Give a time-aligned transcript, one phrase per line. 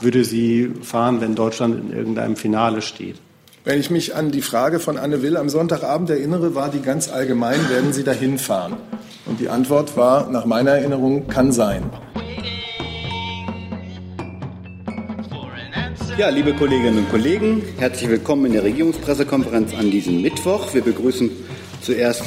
[0.00, 3.16] würde sie fahren, wenn Deutschland in irgendeinem Finale steht?
[3.64, 7.10] Wenn ich mich an die Frage von Anne Will am Sonntagabend erinnere, war die ganz
[7.10, 8.76] allgemein, werden Sie dahin fahren?
[9.26, 11.82] Und die Antwort war, nach meiner Erinnerung, kann sein.
[16.16, 20.72] Ja, liebe Kolleginnen und Kollegen, herzlich willkommen in der Regierungspressekonferenz an diesem Mittwoch.
[20.74, 21.30] Wir begrüßen
[21.80, 22.24] zuerst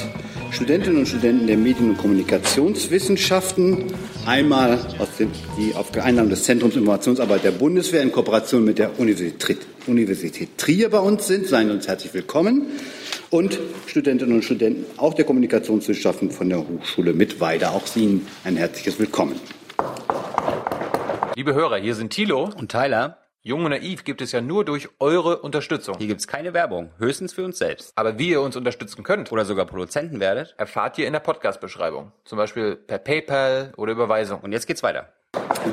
[0.52, 3.86] Studentinnen und Studenten der Medien- und Kommunikationswissenschaften.
[4.26, 9.00] Einmal aus dem, die auf Einladung des Zentrums Informationsarbeit der Bundeswehr in Kooperation mit der
[9.00, 11.48] Universität, Universität Trier bei uns sind.
[11.48, 12.68] Seien Sie uns herzlich willkommen.
[13.30, 17.72] Und Studentinnen und Studenten auch der Kommunikationswissenschaften von der Hochschule Mittweida.
[17.72, 19.40] Auch Ihnen ein herzliches Willkommen.
[21.36, 23.21] Liebe Hörer, hier sind Thilo und Tyler.
[23.44, 25.96] Jung und Naiv gibt es ja nur durch eure Unterstützung.
[25.98, 27.92] Hier gibt es keine Werbung, höchstens für uns selbst.
[27.96, 32.12] Aber wie ihr uns unterstützen könnt oder sogar Produzenten werdet, erfahrt ihr in der Podcast-Beschreibung.
[32.24, 34.42] Zum Beispiel per PayPal oder Überweisung.
[34.42, 35.10] Und jetzt geht's weiter.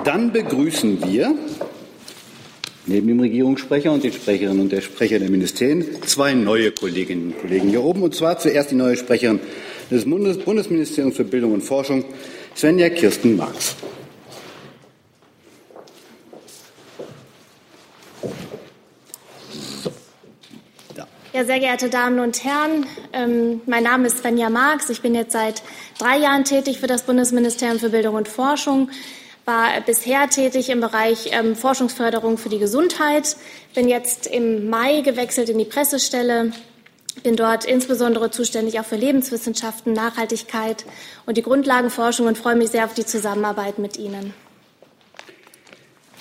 [0.05, 1.35] Dann begrüßen wir
[2.87, 7.39] neben dem Regierungssprecher und den Sprecherinnen und der Sprecher der Ministerien zwei neue Kolleginnen und
[7.39, 8.03] Kollegen hier oben.
[8.03, 9.41] Und zwar zuerst die neue Sprecherin
[9.91, 12.07] des Bundes Bundesministeriums für Bildung und Forschung,
[12.57, 13.77] Svenja Kirsten Marx.
[21.39, 24.91] Ja, sehr geehrte Damen und Herren, ähm, mein Name ist Svenja Marx.
[24.91, 25.63] Ich bin jetzt seit
[25.97, 28.91] drei Jahren tätig für das Bundesministerium für Bildung und Forschung,
[29.45, 33.37] war bisher tätig im Bereich ähm, Forschungsförderung für die Gesundheit,
[33.73, 36.51] bin jetzt im Mai gewechselt in die Pressestelle,
[37.23, 40.87] bin dort insbesondere zuständig auch für Lebenswissenschaften, Nachhaltigkeit
[41.25, 44.35] und die Grundlagenforschung und freue mich sehr auf die Zusammenarbeit mit Ihnen.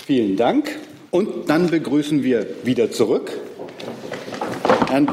[0.05, 0.77] Vielen Dank.
[1.09, 3.31] Und dann begrüßen wir wieder zurück
[4.89, 5.09] Herrn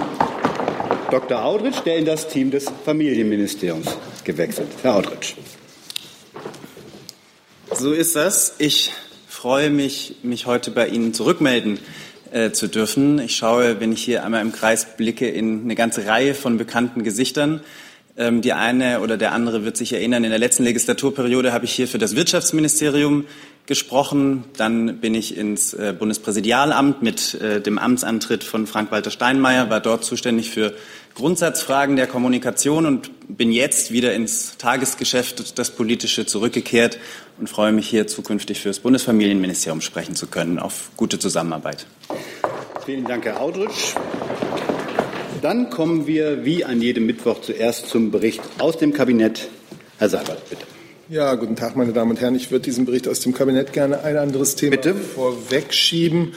[1.11, 1.45] Dr.
[1.45, 3.89] Audrich, der in das Team des Familienministeriums
[4.23, 4.69] gewechselt.
[4.83, 5.35] Herr Audrich.
[7.73, 8.55] So ist das.
[8.59, 8.93] Ich
[9.27, 11.81] freue mich, mich heute bei Ihnen zurückmelden
[12.31, 13.19] äh, zu dürfen.
[13.19, 17.03] Ich schaue, wenn ich hier einmal im Kreis blicke, in eine ganze Reihe von bekannten
[17.03, 17.61] Gesichtern.
[18.17, 21.73] Ähm, die eine oder der andere wird sich erinnern, in der letzten Legislaturperiode habe ich
[21.73, 23.27] hier für das Wirtschaftsministerium
[23.67, 24.45] gesprochen.
[24.57, 30.05] Dann bin ich ins äh, Bundespräsidialamt mit äh, dem Amtsantritt von Frank-Walter Steinmeier, war dort
[30.05, 30.75] zuständig für
[31.15, 36.99] Grundsatzfragen der Kommunikation und bin jetzt wieder ins Tagesgeschäft, das Politische, zurückgekehrt
[37.39, 40.59] und freue mich hier zukünftig für das Bundesfamilienministerium sprechen zu können.
[40.59, 41.87] Auf gute Zusammenarbeit.
[42.85, 43.95] Vielen Dank, Herr Audrich.
[45.41, 49.49] Dann kommen wir wie an jedem Mittwoch zuerst zum Bericht aus dem Kabinett.
[49.99, 50.67] Herr Seibert, bitte.
[51.11, 52.35] Ja, guten Tag, meine Damen und Herren.
[52.35, 54.95] Ich würde diesen Bericht aus dem Kabinett gerne ein anderes Thema Bitte?
[54.95, 56.33] vorwegschieben.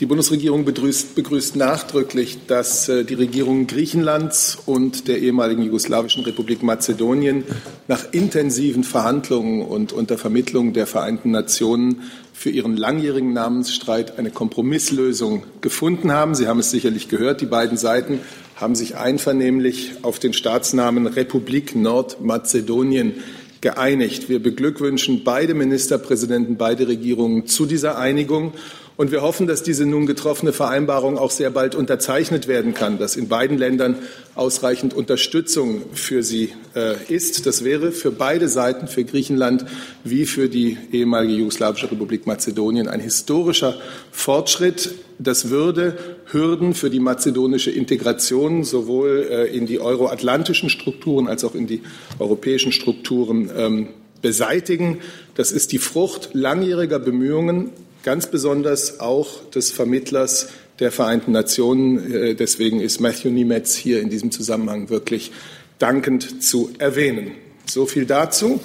[0.00, 6.64] Die Bundesregierung begrüßt, begrüßt nachdrücklich, dass äh, die Regierungen Griechenlands und der ehemaligen jugoslawischen Republik
[6.64, 7.44] Mazedonien
[7.86, 12.02] nach intensiven Verhandlungen und unter Vermittlung der Vereinten Nationen
[12.32, 16.34] für ihren langjährigen Namensstreit eine Kompromisslösung gefunden haben.
[16.34, 18.18] Sie haben es sicherlich gehört, die beiden Seiten
[18.56, 23.14] haben sich einvernehmlich auf den Staatsnamen Republik Nordmazedonien
[23.60, 24.28] geeinigt.
[24.28, 28.52] Wir beglückwünschen beide Ministerpräsidenten, beide Regierungen zu dieser Einigung.
[28.98, 33.14] Und wir hoffen, dass diese nun getroffene Vereinbarung auch sehr bald unterzeichnet werden kann, dass
[33.14, 33.94] in beiden Ländern
[34.34, 37.46] ausreichend Unterstützung für sie äh, ist.
[37.46, 39.64] Das wäre für beide Seiten, für Griechenland
[40.02, 43.76] wie für die ehemalige jugoslawische Republik Mazedonien, ein historischer
[44.10, 44.96] Fortschritt.
[45.20, 45.96] Das würde
[46.32, 51.82] Hürden für die mazedonische Integration sowohl äh, in die euroatlantischen Strukturen als auch in die
[52.18, 53.88] europäischen Strukturen ähm,
[54.22, 54.98] beseitigen.
[55.36, 57.70] Das ist die Frucht langjähriger Bemühungen
[58.08, 60.48] ganz besonders auch des Vermittlers
[60.78, 62.10] der Vereinten Nationen.
[62.10, 65.30] Äh, deswegen ist Matthew Niemetz hier in diesem Zusammenhang wirklich
[65.78, 67.32] dankend zu erwähnen.
[67.66, 68.60] So viel dazu.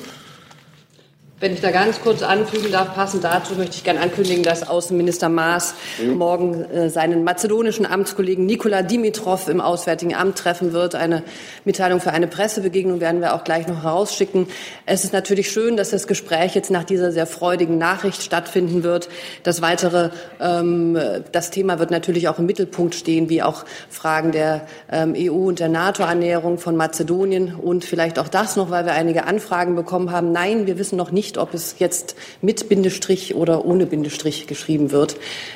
[1.43, 5.27] Wenn ich da ganz kurz anfügen darf, passend dazu möchte ich gerne ankündigen, dass Außenminister
[5.27, 6.13] Maas mhm.
[6.13, 10.95] morgen äh, seinen mazedonischen Amtskollegen Nikola Dimitrov im Auswärtigen Amt treffen wird.
[10.95, 11.21] Eine
[11.65, 14.47] Mitteilung für eine Pressebegegnung werden wir auch gleich noch herausschicken.
[14.85, 19.09] Es ist natürlich schön, dass das Gespräch jetzt nach dieser sehr freudigen Nachricht stattfinden wird.
[19.43, 20.97] Das weitere, ähm,
[21.33, 25.59] das Thema wird natürlich auch im Mittelpunkt stehen, wie auch Fragen der ähm, EU und
[25.59, 30.31] der NATO-Annäherung von Mazedonien und vielleicht auch das noch, weil wir einige Anfragen bekommen haben.
[30.31, 34.91] Nein, wir wissen noch nicht, nicht, ob es jetzt mit Bindestrich oder ohne Bindestrich geschrieben
[34.91, 35.15] wird,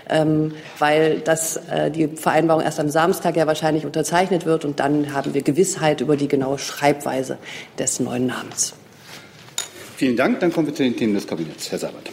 [0.09, 5.13] ähm, weil das, äh, die Vereinbarung erst am Samstag ja wahrscheinlich unterzeichnet wird und dann
[5.13, 7.37] haben wir Gewissheit über die genaue Schreibweise
[7.77, 8.73] des neuen Namens.
[9.95, 10.39] Vielen Dank.
[10.39, 11.71] Dann kommen wir zu den Themen des Kabinetts.
[11.71, 12.03] Herr Sabat.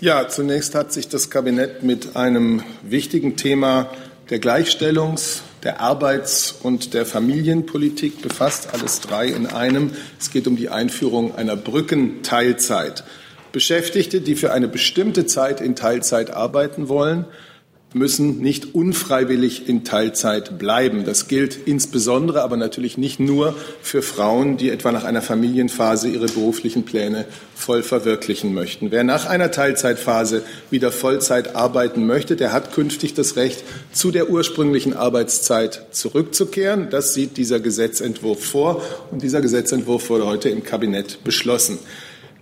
[0.00, 3.90] Ja, zunächst hat sich das Kabinett mit einem wichtigen Thema
[4.30, 9.92] der Gleichstellungs-, der Arbeits- und der Familienpolitik befasst, alles drei in einem.
[10.20, 13.02] Es geht um die Einführung einer Brückenteilzeit.
[13.50, 17.24] Beschäftigte, die für eine bestimmte Zeit in Teilzeit arbeiten wollen,
[17.94, 21.04] müssen nicht unfreiwillig in Teilzeit bleiben.
[21.04, 26.26] Das gilt insbesondere, aber natürlich nicht nur für Frauen, die etwa nach einer Familienphase ihre
[26.26, 27.24] beruflichen Pläne
[27.54, 28.90] voll verwirklichen möchten.
[28.90, 33.62] Wer nach einer Teilzeitphase wieder Vollzeit arbeiten möchte, der hat künftig das Recht,
[33.92, 36.88] zu der ursprünglichen Arbeitszeit zurückzukehren.
[36.90, 38.82] Das sieht dieser Gesetzentwurf vor.
[39.12, 41.78] Und dieser Gesetzentwurf wurde heute im Kabinett beschlossen.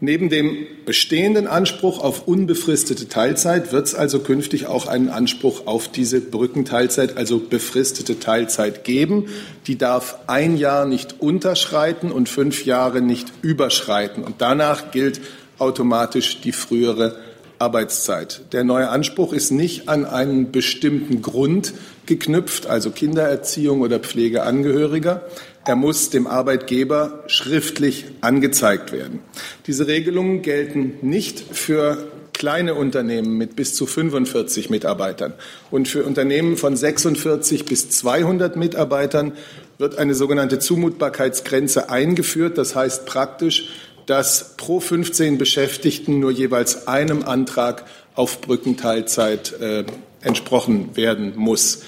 [0.04, 5.87] Neben dem bestehenden Anspruch auf unbefristete Teilzeit wird es also künftig auch einen Anspruch auf
[5.87, 9.26] diese Brückenteilzeit, also befristete Teilzeit geben.
[9.69, 14.25] Die darf ein Jahr nicht unterschreiten und fünf Jahre nicht überschreiten.
[14.25, 15.20] Und danach gilt
[15.58, 17.14] automatisch die frühere
[17.60, 18.43] Arbeitszeit.
[18.50, 21.75] Der neue Anspruch ist nicht an einen bestimmten Grund
[22.06, 25.22] geknüpft, also Kindererziehung oder Pflege Angehöriger,
[25.64, 29.20] er muss dem Arbeitgeber schriftlich angezeigt werden.
[29.67, 35.35] Diese Regelungen gelten nicht für kleine Unternehmen mit bis zu 45 Mitarbeitern.
[35.70, 39.32] Und für Unternehmen von 46 bis 200 Mitarbeitern
[39.79, 42.58] wird eine sogenannte Zumutbarkeitsgrenze eingeführt.
[42.58, 43.69] Das heißt praktisch,
[44.06, 47.85] dass pro 15 Beschäftigten nur jeweils einem Antrag
[48.15, 49.85] auf Brückenteilzeit äh,
[50.23, 51.82] entsprochen werden muss.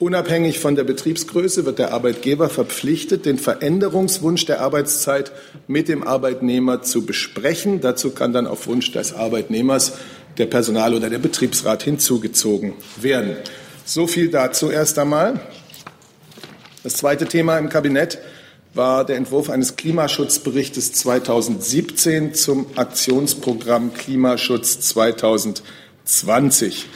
[0.00, 5.32] Unabhängig von der Betriebsgröße wird der Arbeitgeber verpflichtet, den Veränderungswunsch der Arbeitszeit
[5.66, 7.80] mit dem Arbeitnehmer zu besprechen.
[7.80, 9.94] Dazu kann dann auf Wunsch des Arbeitnehmers
[10.38, 13.36] der Personal- oder der Betriebsrat hinzugezogen werden.
[13.84, 15.40] So viel dazu erst einmal.
[16.84, 18.18] Das zweite Thema im Kabinett
[18.74, 26.86] war der Entwurf eines Klimaschutzberichtes 2017 zum Aktionsprogramm Klimaschutz 2020.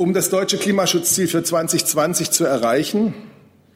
[0.00, 3.12] Um das deutsche Klimaschutzziel für 2020 zu erreichen,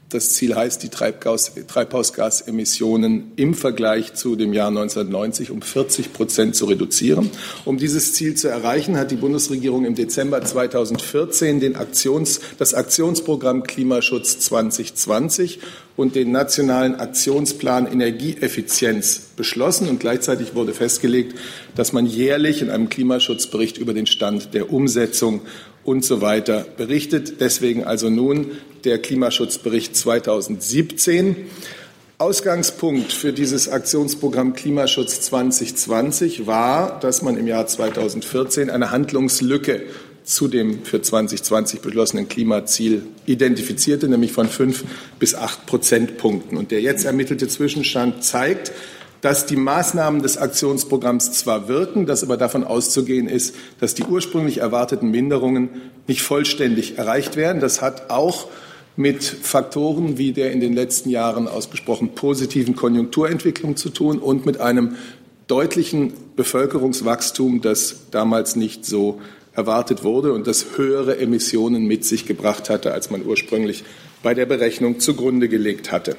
[0.08, 6.64] das Ziel heißt, die Treibhausgasemissionen im Vergleich zu dem Jahr 1990 um 40 Prozent zu
[6.64, 7.30] reduzieren.
[7.66, 13.64] Um dieses Ziel zu erreichen, hat die Bundesregierung im Dezember 2014 den Aktions, das Aktionsprogramm
[13.64, 15.58] Klimaschutz 2020
[15.94, 19.90] und den nationalen Aktionsplan Energieeffizienz beschlossen.
[19.90, 21.38] Und gleichzeitig wurde festgelegt,
[21.74, 25.42] dass man jährlich in einem Klimaschutzbericht über den Stand der Umsetzung
[25.84, 27.40] und so weiter berichtet.
[27.40, 28.52] Deswegen also nun
[28.84, 31.36] der Klimaschutzbericht 2017.
[32.18, 39.82] Ausgangspunkt für dieses Aktionsprogramm Klimaschutz 2020 war, dass man im Jahr 2014 eine Handlungslücke
[40.22, 44.84] zu dem für 2020 beschlossenen Klimaziel identifizierte, nämlich von fünf
[45.18, 46.56] bis acht Prozentpunkten.
[46.56, 48.72] Und der jetzt ermittelte Zwischenstand zeigt,
[49.24, 54.58] dass die Maßnahmen des Aktionsprogramms zwar wirken, dass aber davon auszugehen ist, dass die ursprünglich
[54.58, 55.70] erwarteten Minderungen
[56.06, 57.58] nicht vollständig erreicht werden.
[57.58, 58.48] Das hat auch
[58.96, 64.60] mit Faktoren wie der in den letzten Jahren ausgesprochen positiven Konjunkturentwicklung zu tun und mit
[64.60, 64.96] einem
[65.46, 69.22] deutlichen Bevölkerungswachstum, das damals nicht so
[69.54, 73.84] erwartet wurde und das höhere Emissionen mit sich gebracht hatte, als man ursprünglich
[74.22, 76.14] bei der Berechnung zugrunde gelegt hatte.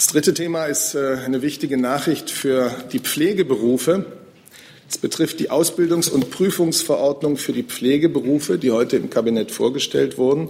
[0.00, 4.06] Das dritte Thema ist äh, eine wichtige Nachricht für die Pflegeberufe.
[4.88, 10.48] Es betrifft die Ausbildungs- und Prüfungsverordnung für die Pflegeberufe, die heute im Kabinett vorgestellt wurden,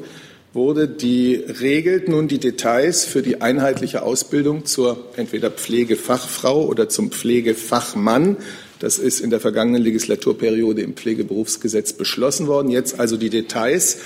[0.53, 0.87] wurde.
[0.87, 8.37] Die regelt nun die Details für die einheitliche Ausbildung zur entweder Pflegefachfrau oder zum Pflegefachmann.
[8.79, 12.71] Das ist in der vergangenen Legislaturperiode im Pflegeberufsgesetz beschlossen worden.
[12.71, 13.99] Jetzt also die Details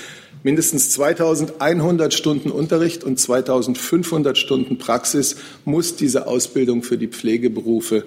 [0.45, 8.05] mindestens 2100 Stunden Unterricht und 2500 Stunden Praxis muss diese Ausbildung für die Pflegeberufe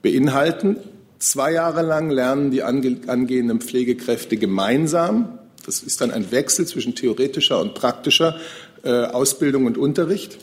[0.00, 0.78] beinhalten.
[1.18, 5.38] Zwei Jahre lang lernen die angehenden Pflegekräfte gemeinsam.
[5.66, 8.38] Das ist dann ein Wechsel zwischen theoretischer und praktischer
[8.82, 10.38] äh, Ausbildung und Unterricht.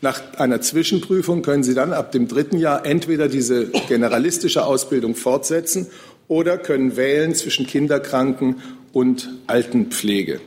[0.00, 5.88] Nach einer Zwischenprüfung können Sie dann ab dem dritten Jahr entweder diese generalistische Ausbildung fortsetzen
[6.28, 10.40] oder können wählen zwischen Kinderkranken und Altenpflege.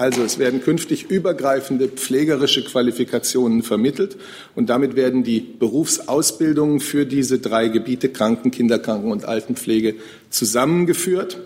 [0.00, 4.16] Also es werden künftig übergreifende pflegerische Qualifikationen vermittelt
[4.54, 9.96] und damit werden die Berufsausbildungen für diese drei Gebiete Kranken, Kinderkranken und Altenpflege
[10.30, 11.36] zusammengeführt.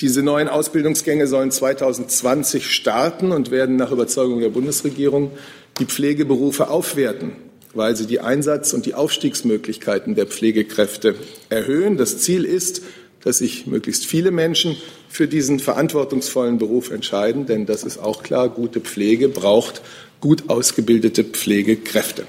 [0.00, 5.30] Diese neuen Ausbildungsgänge sollen 2020 starten und werden nach Überzeugung der Bundesregierung
[5.78, 7.30] die Pflegeberufe aufwerten,
[7.74, 11.14] weil sie die Einsatz- und die Aufstiegsmöglichkeiten der Pflegekräfte
[11.48, 11.96] erhöhen.
[11.96, 12.82] Das Ziel ist,
[13.24, 14.76] dass sich möglichst viele Menschen
[15.08, 19.82] für diesen verantwortungsvollen Beruf entscheiden, denn das ist auch klar, gute Pflege braucht
[20.22, 22.24] gut ausgebildete Pflegekräfte.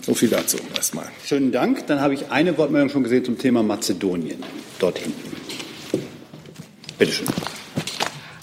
[0.00, 1.06] So viel dazu erstmal.
[1.24, 1.86] Schönen Dank.
[1.86, 4.42] Dann habe ich eine Wortmeldung schon gesehen zum Thema Mazedonien.
[4.78, 5.30] Dort hinten.
[6.98, 7.28] Bitte schön.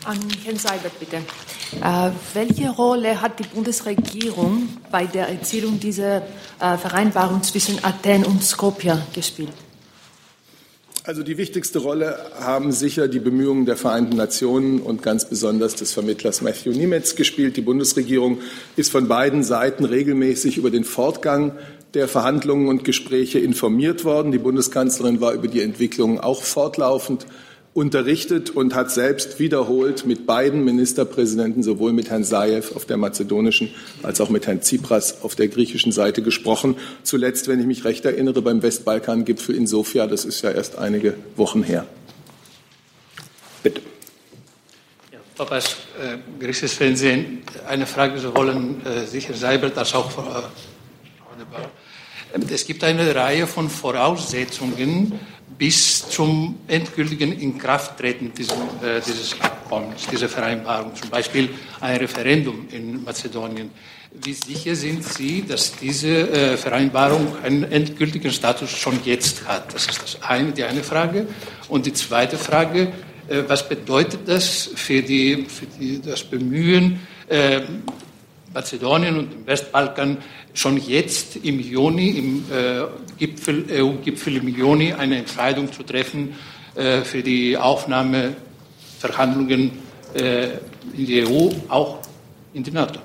[0.05, 1.17] An Herrn Seibert bitte.
[1.17, 6.17] Äh, welche Rolle hat die Bundesregierung bei der Erzielung dieser
[6.59, 9.49] äh, Vereinbarung zwischen Athen und Skopje gespielt?
[11.07, 15.93] Also die wichtigste Rolle haben sicher die Bemühungen der Vereinten Nationen und ganz besonders des
[15.93, 17.55] Vermittlers Matthew Nimitz gespielt.
[17.55, 18.39] Die Bundesregierung
[18.75, 21.53] ist von beiden Seiten regelmäßig über den Fortgang
[21.93, 24.33] der Verhandlungen und Gespräche informiert worden.
[24.33, 27.25] Die Bundeskanzlerin war über die Entwicklungen auch fortlaufend
[27.77, 33.69] unterrichtet und hat selbst wiederholt mit beiden Ministerpräsidenten, sowohl mit Herrn Saev auf der mazedonischen
[34.01, 36.75] als auch mit Herrn Tsipras auf der griechischen Seite gesprochen.
[37.03, 40.07] Zuletzt, wenn ich mich recht erinnere, beim Westbalkan-Gipfel in Sofia.
[40.07, 41.85] Das ist ja erst einige Wochen her.
[43.61, 43.81] Bitte.
[45.13, 47.43] Ja, Papas, äh, griechisches Fernsehen.
[47.67, 50.41] Eine Frage sowohl an äh, sicher Seibert als auch Frau, äh,
[51.51, 55.19] Frau Es gibt eine Reihe von Voraussetzungen,
[55.57, 61.49] bis zum endgültigen Inkrafttreten dieses, äh, dieses Abkommens, dieser Vereinbarung, zum Beispiel
[61.79, 63.71] ein Referendum in Mazedonien.
[64.23, 69.73] Wie sicher sind Sie, dass diese äh, Vereinbarung einen endgültigen Status schon jetzt hat?
[69.73, 71.27] Das ist das eine, die eine Frage.
[71.67, 72.93] Und die zweite Frage,
[73.27, 77.61] äh, was bedeutet das für, die, für die, das Bemühen, äh,
[78.53, 80.17] Mazedonien und dem Westbalkan
[80.57, 82.81] schon jetzt im Juni, im äh,
[83.19, 86.33] Gipfel, EU-Gipfel im Juni, eine Entscheidung zu treffen
[86.73, 89.69] äh, für die Aufnahmeverhandlungen
[90.15, 90.47] äh,
[90.97, 91.99] in die EU, auch
[92.55, 92.99] in die NATO.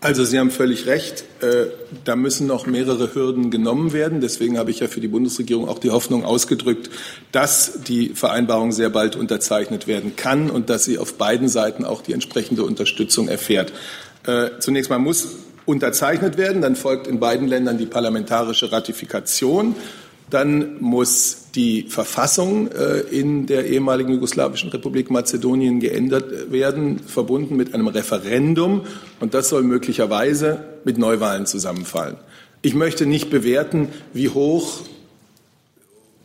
[0.00, 1.24] Also Sie haben völlig recht.
[1.40, 1.66] Äh,
[2.04, 4.20] da müssen noch mehrere Hürden genommen werden.
[4.20, 6.90] Deswegen habe ich ja für die Bundesregierung auch die Hoffnung ausgedrückt,
[7.32, 12.02] dass die Vereinbarung sehr bald unterzeichnet werden kann und dass sie auf beiden Seiten auch
[12.02, 13.72] die entsprechende Unterstützung erfährt.
[14.26, 19.74] Äh, zunächst mal muss unterzeichnet werden, dann folgt in beiden Ländern die parlamentarische Ratifikation.
[20.30, 27.74] Dann muss die Verfassung äh, in der ehemaligen jugoslawischen Republik Mazedonien geändert werden, verbunden mit
[27.74, 28.82] einem Referendum.
[29.20, 32.16] Und das soll möglicherweise mit Neuwahlen zusammenfallen.
[32.62, 34.80] Ich möchte nicht bewerten, wie hoch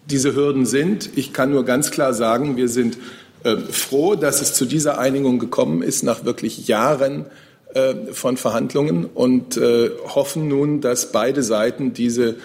[0.10, 1.10] diese Hürden sind.
[1.15, 2.98] Ich kann nur ganz klar sagen, wir sind
[3.43, 7.25] äh, froh, dass es zu dieser Einigung gekommen ist, nach wirklich Jahren
[8.12, 12.36] von Verhandlungen und hoffen nun, dass beide Seiten diese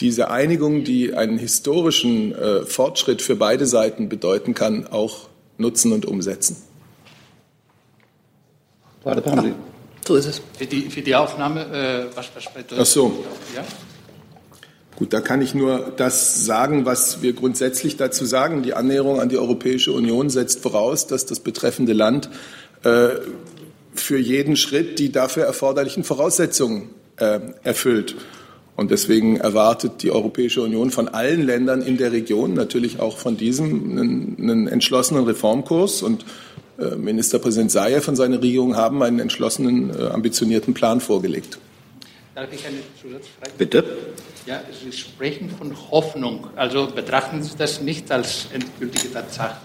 [0.00, 6.06] diese Einigung, die einen historischen äh, Fortschritt für beide Seiten bedeuten kann, auch nutzen und
[6.06, 6.56] umsetzen.
[9.04, 9.54] Warte, haben Sie.
[10.06, 10.42] So ist es.
[10.58, 13.24] Für die, für die Aufnahme, äh, was, was bedeutet Ach so.
[13.54, 13.64] Ja?
[14.96, 18.62] Gut, da kann ich nur das sagen, was wir grundsätzlich dazu sagen.
[18.62, 22.30] Die Annäherung an die Europäische Union setzt voraus, dass das betreffende Land
[22.84, 23.10] äh,
[23.94, 28.16] für jeden Schritt die dafür erforderlichen Voraussetzungen äh, erfüllt.
[28.74, 33.36] Und deswegen erwartet die Europäische Union von allen Ländern in der Region, natürlich auch von
[33.36, 36.02] diesem, einen, einen entschlossenen Reformkurs.
[36.02, 36.24] Und
[36.78, 41.58] äh, Ministerpräsident Sayev und seine Regierung haben einen entschlossenen, äh, ambitionierten Plan vorgelegt.
[42.34, 43.52] Darf ich eine Zusatzfrage?
[43.58, 43.84] Bitte.
[44.46, 46.46] Ja, Sie sprechen von Hoffnung.
[46.56, 49.58] Also betrachten Sie das nicht als endgültige Tatsache.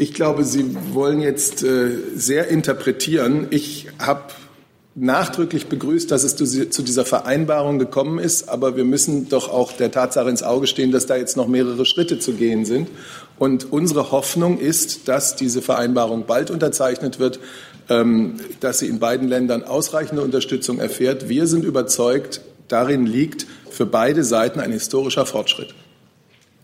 [0.00, 0.64] Ich glaube, Sie
[0.94, 3.48] wollen jetzt äh, sehr interpretieren.
[3.50, 4.22] Ich habe
[4.94, 8.48] nachdrücklich begrüßt, dass es zu dieser Vereinbarung gekommen ist.
[8.48, 11.84] Aber wir müssen doch auch der Tatsache ins Auge stehen, dass da jetzt noch mehrere
[11.84, 12.88] Schritte zu gehen sind.
[13.38, 17.38] Und unsere Hoffnung ist, dass diese Vereinbarung bald unterzeichnet wird,
[17.90, 21.28] ähm, dass sie in beiden Ländern ausreichende Unterstützung erfährt.
[21.28, 25.74] Wir sind überzeugt, darin liegt für beide Seiten ein historischer Fortschritt.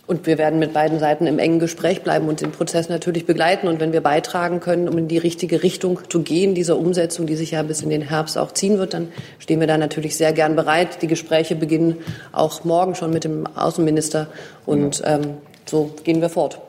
[0.06, 3.66] Und wir werden mit beiden Seiten im engen Gespräch bleiben und den Prozess natürlich begleiten.
[3.66, 7.34] Und wenn wir beitragen können, um in die richtige Richtung zu gehen, dieser Umsetzung, die
[7.34, 9.08] sich ja bis in den Herbst auch ziehen wird, dann
[9.40, 11.02] stehen wir da natürlich sehr gern bereit.
[11.02, 11.96] Die Gespräche beginnen
[12.30, 14.28] auch morgen schon mit dem Außenminister.
[14.64, 16.60] Und ähm, so gehen wir fort.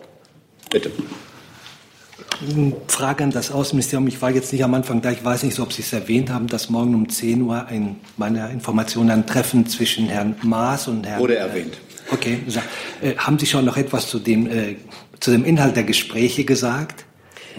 [0.72, 0.92] Bitte.
[2.88, 4.08] Frage an das Außenministerium.
[4.08, 5.12] Ich war jetzt nicht am Anfang da.
[5.12, 8.52] Ich weiß nicht, ob Sie es erwähnt haben, dass morgen um 10 Uhr ein, meiner
[8.52, 11.20] Information ein Treffen zwischen Herrn Maas und Herrn.
[11.20, 11.78] Wurde erwähnt.
[12.12, 12.40] Okay.
[13.02, 14.76] Äh, haben Sie schon noch etwas zu dem, äh,
[15.20, 17.06] zu dem Inhalt der Gespräche gesagt?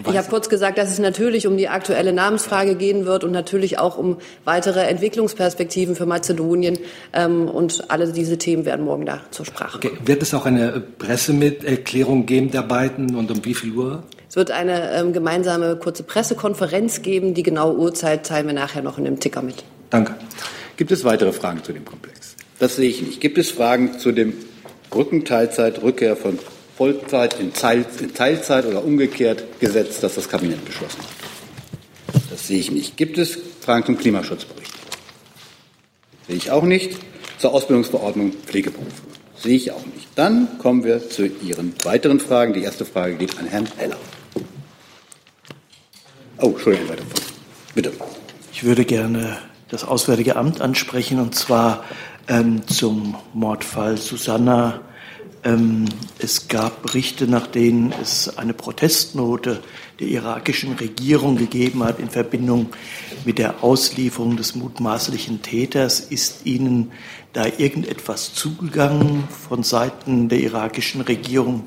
[0.07, 3.79] Ich habe kurz gesagt, dass es natürlich um die aktuelle Namensfrage gehen wird und natürlich
[3.79, 6.79] auch um weitere Entwicklungsperspektiven für Mazedonien.
[7.13, 9.91] Ähm, und alle diese Themen werden morgen da zur Sprache okay.
[10.05, 14.03] Wird es auch eine Pressemitteilung geben der beiden und um wie viel Uhr?
[14.29, 17.33] Es wird eine ähm, gemeinsame kurze Pressekonferenz geben.
[17.33, 19.63] Die genaue Uhrzeit teilen wir nachher noch in dem Ticker mit.
[19.89, 20.15] Danke.
[20.77, 22.28] Gibt es weitere Fragen zu dem Komplex?
[22.59, 23.21] Das sehe ich nicht.
[23.21, 24.33] Gibt es Fragen zu dem
[24.89, 26.37] Brückenteilzeit, Rückkehr von
[26.77, 32.21] Vollzeit in, Teilzeit oder umgekehrt Gesetz, das das Kabinett beschlossen hat?
[32.29, 32.97] Das sehe ich nicht.
[32.97, 34.73] Gibt es Fragen zum Klimaschutzbericht?
[36.27, 36.97] Sehe ich auch nicht.
[37.37, 38.91] Zur Ausbildungsverordnung Pflegeberufe.
[39.37, 40.07] Sehe ich auch nicht.
[40.15, 42.53] Dann kommen wir zu Ihren weiteren Fragen.
[42.53, 43.97] Die erste Frage geht an Herrn Heller.
[46.41, 47.03] Oh, Entschuldigung, weiter.
[47.73, 47.93] Bitte.
[48.51, 49.37] Ich würde gerne
[49.69, 51.85] das Auswärtige Amt ansprechen und zwar
[52.29, 54.81] ähm, zum Mordfall Susanna.
[55.43, 55.85] Ähm,
[56.19, 59.61] es gab Berichte, nach denen es eine Protestnote
[59.99, 62.67] der irakischen Regierung gegeben hat in Verbindung
[63.25, 65.99] mit der Auslieferung des mutmaßlichen Täters.
[65.99, 66.91] Ist Ihnen
[67.33, 71.63] da irgendetwas zugegangen von Seiten der irakischen Regierung?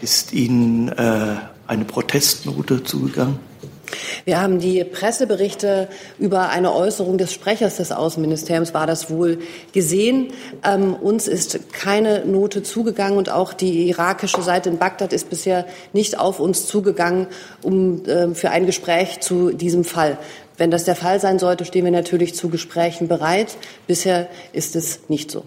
[0.00, 3.38] Ist Ihnen äh, eine Protestnote zugegangen?
[4.24, 9.38] Wir haben die Presseberichte über eine Äußerung des Sprechers des Außenministeriums, war das wohl,
[9.72, 10.32] gesehen.
[10.64, 15.66] Ähm, uns ist keine Note zugegangen und auch die irakische Seite in Bagdad ist bisher
[15.92, 17.26] nicht auf uns zugegangen
[17.62, 20.18] um, äh, für ein Gespräch zu diesem Fall.
[20.56, 23.56] Wenn das der Fall sein sollte, stehen wir natürlich zu Gesprächen bereit.
[23.86, 25.44] Bisher ist es nicht so.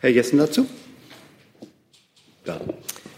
[0.00, 0.66] Herr Jessen dazu?
[2.46, 2.58] Ja,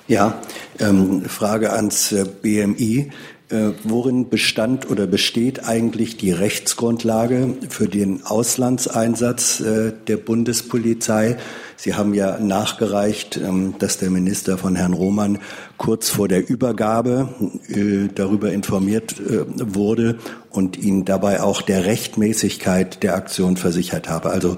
[0.08, 0.40] ja
[0.78, 3.11] ähm, Frage ans äh, BMI.
[3.50, 11.37] Äh, worin bestand oder besteht eigentlich die Rechtsgrundlage für den Auslandseinsatz äh, der Bundespolizei?
[11.76, 15.40] Sie haben ja nachgereicht, ähm, dass der Minister von Herrn Roman
[15.76, 17.28] kurz vor der Übergabe
[17.68, 20.18] äh, darüber informiert äh, wurde
[20.49, 24.30] und ihn dabei auch der Rechtmäßigkeit der Aktion versichert habe.
[24.30, 24.56] Also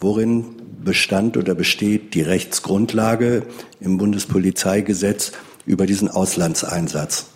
[0.00, 3.42] worin bestand oder besteht die Rechtsgrundlage
[3.80, 5.32] im Bundespolizeigesetz
[5.66, 7.26] über diesen Auslandseinsatz?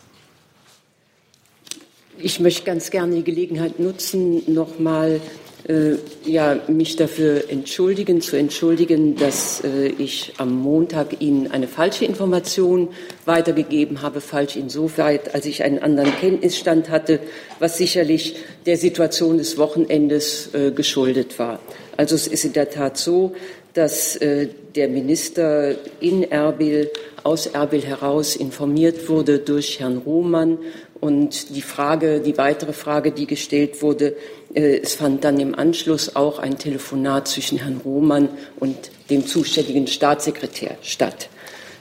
[2.18, 5.20] Ich möchte ganz gerne die Gelegenheit nutzen, noch mal
[5.68, 5.94] äh,
[6.24, 12.88] ja, mich dafür entschuldigen, zu entschuldigen, dass äh, ich am Montag Ihnen eine falsche Information
[13.26, 14.20] weitergegeben habe.
[14.20, 17.20] Falsch insoweit, als ich einen anderen Kenntnisstand hatte,
[17.60, 21.60] was sicherlich der Situation des Wochenendes äh, geschuldet war.
[21.96, 23.34] Also es ist in der Tat so,
[23.74, 26.90] dass äh, der Minister in Erbil
[27.22, 30.58] aus Erbil heraus informiert wurde durch Herrn Rohmann
[31.00, 34.16] und die Frage, die weitere Frage, die gestellt wurde,
[34.54, 38.28] äh, es fand dann im Anschluss auch ein Telefonat zwischen Herrn Rohmann
[38.60, 38.76] und
[39.10, 41.28] dem zuständigen Staatssekretär statt.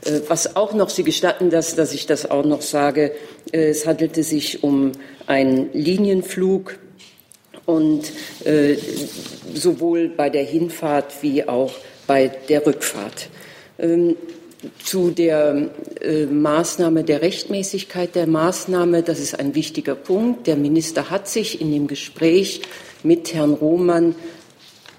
[0.05, 3.11] Äh, was auch noch, Sie gestatten das, dass ich das auch noch sage,
[3.51, 4.93] äh, es handelte sich um
[5.27, 6.77] einen Linienflug
[7.65, 8.11] und
[9.53, 11.73] sowohl bei der Hinfahrt wie auch
[12.07, 13.29] bei der Rückfahrt.
[13.79, 14.15] Ähm,
[14.83, 15.69] zu der
[16.01, 20.45] äh, Maßnahme der Rechtmäßigkeit der Maßnahme, das ist ein wichtiger Punkt.
[20.45, 22.61] Der Minister hat sich in dem Gespräch
[23.03, 24.15] mit Herrn Roman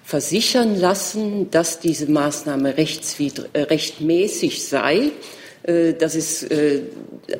[0.05, 5.12] versichern lassen, dass diese Maßnahme äh, rechtmäßig sei.
[5.64, 6.83] Äh, das ist äh,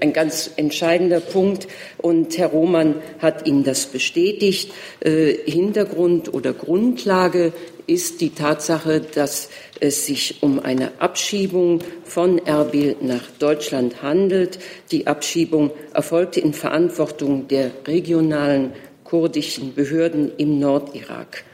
[0.00, 1.68] ein ganz entscheidender Punkt.
[1.98, 4.72] Und Herr Roman hat Ihnen das bestätigt.
[5.00, 7.52] Äh, Hintergrund oder Grundlage
[7.87, 14.58] ist die Tatsache, dass es sich um eine Abschiebung von Erbil nach Deutschland handelt.
[14.92, 18.72] Die Abschiebung erfolgte in Verantwortung der regionalen
[19.04, 21.44] kurdischen Behörden im Nordirak.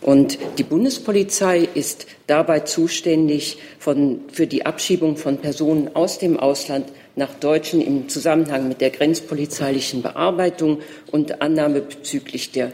[0.00, 6.86] Und die Bundespolizei ist dabei zuständig von, für die Abschiebung von Personen aus dem Ausland
[7.16, 10.78] nach Deutschen im Zusammenhang mit der grenzpolizeilichen Bearbeitung
[11.10, 12.72] und Annahme bezüglich der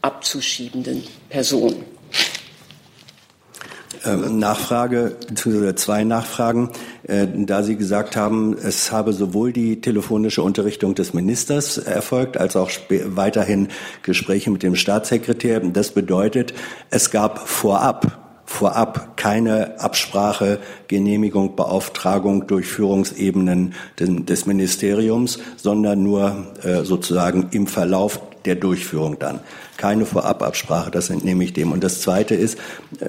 [0.00, 1.93] abzuschiebenden Personen.
[4.06, 5.16] Ähm, Nachfrage,
[5.76, 6.70] zwei Nachfragen,
[7.04, 12.56] äh, da Sie gesagt haben, es habe sowohl die telefonische Unterrichtung des Ministers erfolgt, als
[12.56, 12.70] auch
[13.06, 13.68] weiterhin
[14.02, 15.60] Gespräche mit dem Staatssekretär.
[15.60, 16.54] Das bedeutet,
[16.90, 27.48] es gab vorab vorab keine Absprache, Genehmigung, Beauftragung, Durchführungsebenen des Ministeriums, sondern nur äh, sozusagen
[27.52, 29.40] im Verlauf der Durchführung dann
[29.76, 31.72] keine Vorababsprache, das entnehme ich dem.
[31.72, 32.58] Und das Zweite ist,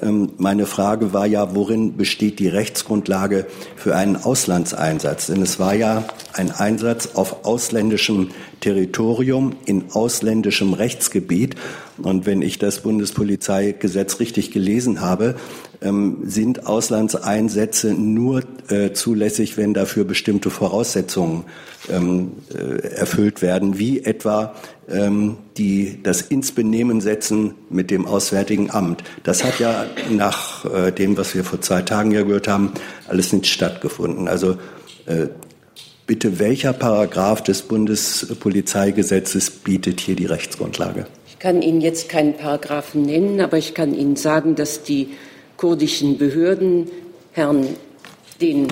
[0.02, 3.45] ähm, meine Frage war ja, worin besteht die Rechtsgrundlage
[3.76, 5.28] für einen Auslandseinsatz?
[5.28, 11.56] Denn es war ja ein Einsatz auf ausländischem Territorium in ausländischem Rechtsgebiet.
[11.98, 15.36] Und wenn ich das Bundespolizeigesetz richtig gelesen habe,
[15.82, 21.43] ähm, sind Auslandseinsätze nur äh, zulässig, wenn dafür bestimmte Voraussetzungen
[21.89, 24.56] ähm, äh, erfüllt werden, wie etwa
[24.88, 29.04] die das ins Benehmen setzen mit dem Auswärtigen Amt.
[29.24, 32.71] Das hat ja nach äh, dem, was wir vor zwei Tagen ja gehört haben,
[33.08, 34.28] alles nicht stattgefunden.
[34.28, 34.58] Also
[35.08, 35.28] äh,
[36.06, 41.08] bitte, welcher Paragraph des Bundespolizeigesetzes bietet hier die Rechtsgrundlage?
[41.28, 45.10] Ich kann Ihnen jetzt keinen Paragraphen nennen, aber ich kann Ihnen sagen, dass die
[45.58, 46.89] kurdischen Behörden
[47.32, 47.67] Herrn
[48.39, 48.67] den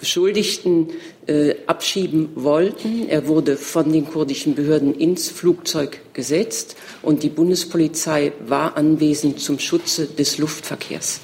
[0.00, 0.88] Beschuldigten
[1.26, 3.08] äh, abschieben wollten.
[3.08, 9.58] Er wurde von den kurdischen Behörden ins Flugzeug gesetzt und die Bundespolizei war anwesend zum
[9.58, 11.20] Schutze des Luftverkehrs.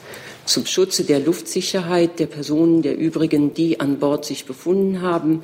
[0.51, 5.43] zum Schutze der Luftsicherheit der Personen der übrigen, die an Bord sich befunden haben.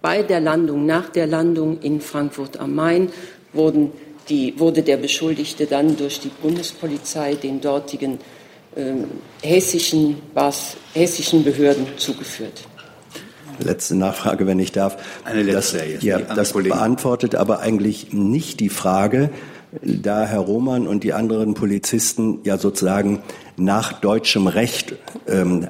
[0.00, 3.10] Bei der Landung, nach der Landung in Frankfurt am Main
[3.52, 3.92] wurden
[4.28, 8.18] die, wurde der Beschuldigte dann durch die Bundespolizei den dortigen
[8.74, 8.94] äh,
[9.42, 10.22] hessischen,
[10.94, 12.62] hessischen Behörden zugeführt.
[13.58, 14.96] Letzte Nachfrage, wenn ich darf.
[15.24, 19.30] Eine letzte, das, ja, das beantwortet aber eigentlich nicht die Frage,
[19.82, 23.22] da Herr Roman und die anderen Polizisten ja sozusagen
[23.56, 24.94] nach deutschem Recht
[25.26, 25.68] ähm,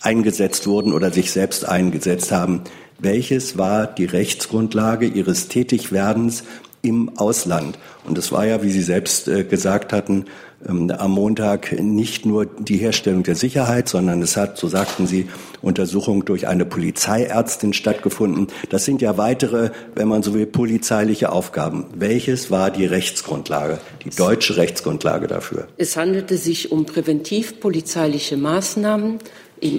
[0.00, 2.62] eingesetzt wurden oder sich selbst eingesetzt haben.
[2.98, 6.44] Welches war die Rechtsgrundlage Ihres Tätigwerdens
[6.84, 7.78] im Ausland?
[8.04, 10.26] Und es war ja, wie Sie selbst äh, gesagt hatten,
[10.68, 15.28] ähm, am Montag nicht nur die Herstellung der Sicherheit, sondern es hat, so sagten Sie,
[15.62, 18.48] Untersuchung durch eine Polizeiärztin stattgefunden.
[18.70, 21.86] Das sind ja weitere, wenn man so will, polizeiliche Aufgaben.
[21.94, 25.66] Welches war die Rechtsgrundlage, die deutsche Rechtsgrundlage dafür?
[25.76, 29.18] Es handelte sich um präventivpolizeiliche Maßnahmen,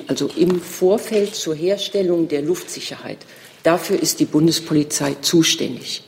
[0.08, 3.20] also im Vorfeld zur Herstellung der Luftsicherheit.
[3.64, 6.05] Dafür ist die Bundespolizei zuständig.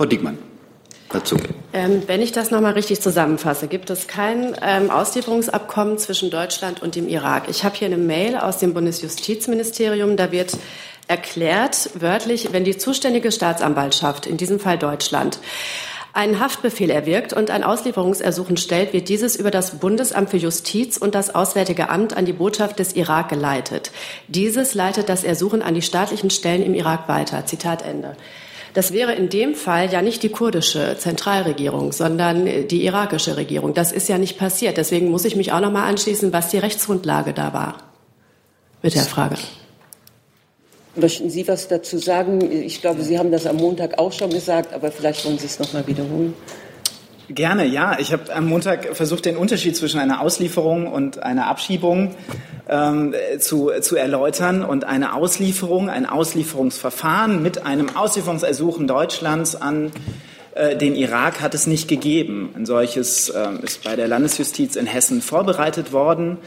[0.00, 0.38] Frau Diekmann
[1.10, 1.36] dazu?
[1.74, 6.94] Ähm, wenn ich das nochmal richtig zusammenfasse, gibt es kein ähm, Auslieferungsabkommen zwischen Deutschland und
[6.94, 7.50] dem Irak.
[7.50, 10.56] Ich habe hier eine Mail aus dem Bundesjustizministerium, da wird
[11.06, 15.38] erklärt, wörtlich, wenn die zuständige Staatsanwaltschaft, in diesem Fall Deutschland,
[16.14, 21.14] einen Haftbefehl erwirkt und ein Auslieferungsersuchen stellt, wird dieses über das Bundesamt für Justiz und
[21.14, 23.90] das Auswärtige Amt an die Botschaft des Irak geleitet.
[24.28, 27.44] Dieses leitet das Ersuchen an die staatlichen Stellen im Irak weiter.
[27.44, 28.16] Zitat Ende.
[28.74, 33.74] Das wäre in dem Fall ja nicht die kurdische Zentralregierung, sondern die irakische Regierung.
[33.74, 34.76] Das ist ja nicht passiert.
[34.76, 37.78] Deswegen muss ich mich auch noch mal anschließen, was die Rechtsgrundlage da war.
[38.82, 39.36] Mit der Frage.
[40.96, 42.40] Möchten Sie was dazu sagen?
[42.50, 45.58] Ich glaube, Sie haben das am Montag auch schon gesagt, aber vielleicht wollen Sie es
[45.58, 46.34] noch mal wiederholen.
[47.32, 47.96] Gerne, ja.
[48.00, 52.12] Ich habe am Montag versucht, den Unterschied zwischen einer Auslieferung und einer Abschiebung
[52.68, 54.64] ähm, zu, zu erläutern.
[54.64, 59.92] Und eine Auslieferung, ein Auslieferungsverfahren mit einem Auslieferungsersuchen Deutschlands an
[60.56, 62.50] äh, den Irak hat es nicht gegeben.
[62.56, 66.38] Ein solches äh, ist bei der Landesjustiz in Hessen vorbereitet worden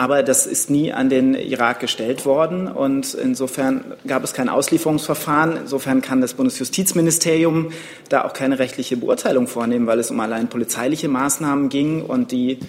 [0.00, 5.58] aber das ist nie an den Irak gestellt worden und insofern gab es kein Auslieferungsverfahren.
[5.58, 7.70] Insofern kann das Bundesjustizministerium
[8.08, 12.60] da auch keine rechtliche Beurteilung vornehmen, weil es um allein polizeiliche Maßnahmen ging und die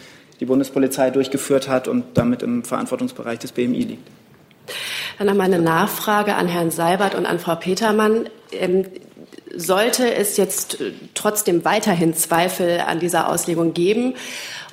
[0.41, 4.09] die Bundespolizei durchgeführt hat und damit im Verantwortungsbereich des BMI liegt.
[5.17, 8.27] Dann noch mal eine Nachfrage an Herrn Seibert und an Frau Petermann.
[8.51, 8.83] Ähm,
[9.55, 10.77] sollte es jetzt
[11.13, 14.15] trotzdem weiterhin Zweifel an dieser Auslegung geben,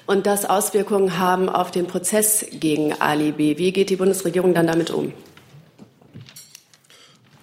[0.08, 3.58] und das Auswirkungen haben auf den Prozess gegen Ali B.
[3.58, 5.12] Wie geht die Bundesregierung dann damit um?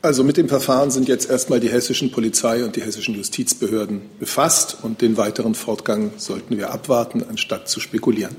[0.02, 4.78] Also mit dem Verfahren sind jetzt erstmal die hessischen Polizei und die hessischen Justizbehörden befasst
[4.82, 8.36] und den weiteren Fortgang sollten wir abwarten, anstatt zu spekulieren.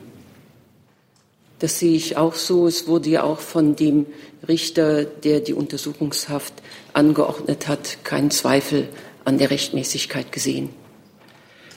[1.60, 2.66] Das sehe ich auch so.
[2.66, 4.06] Es wurde ja auch von dem
[4.46, 6.52] Richter, der die Untersuchungshaft
[6.92, 8.88] angeordnet hat, kein Zweifel
[9.24, 10.70] an der Rechtmäßigkeit gesehen.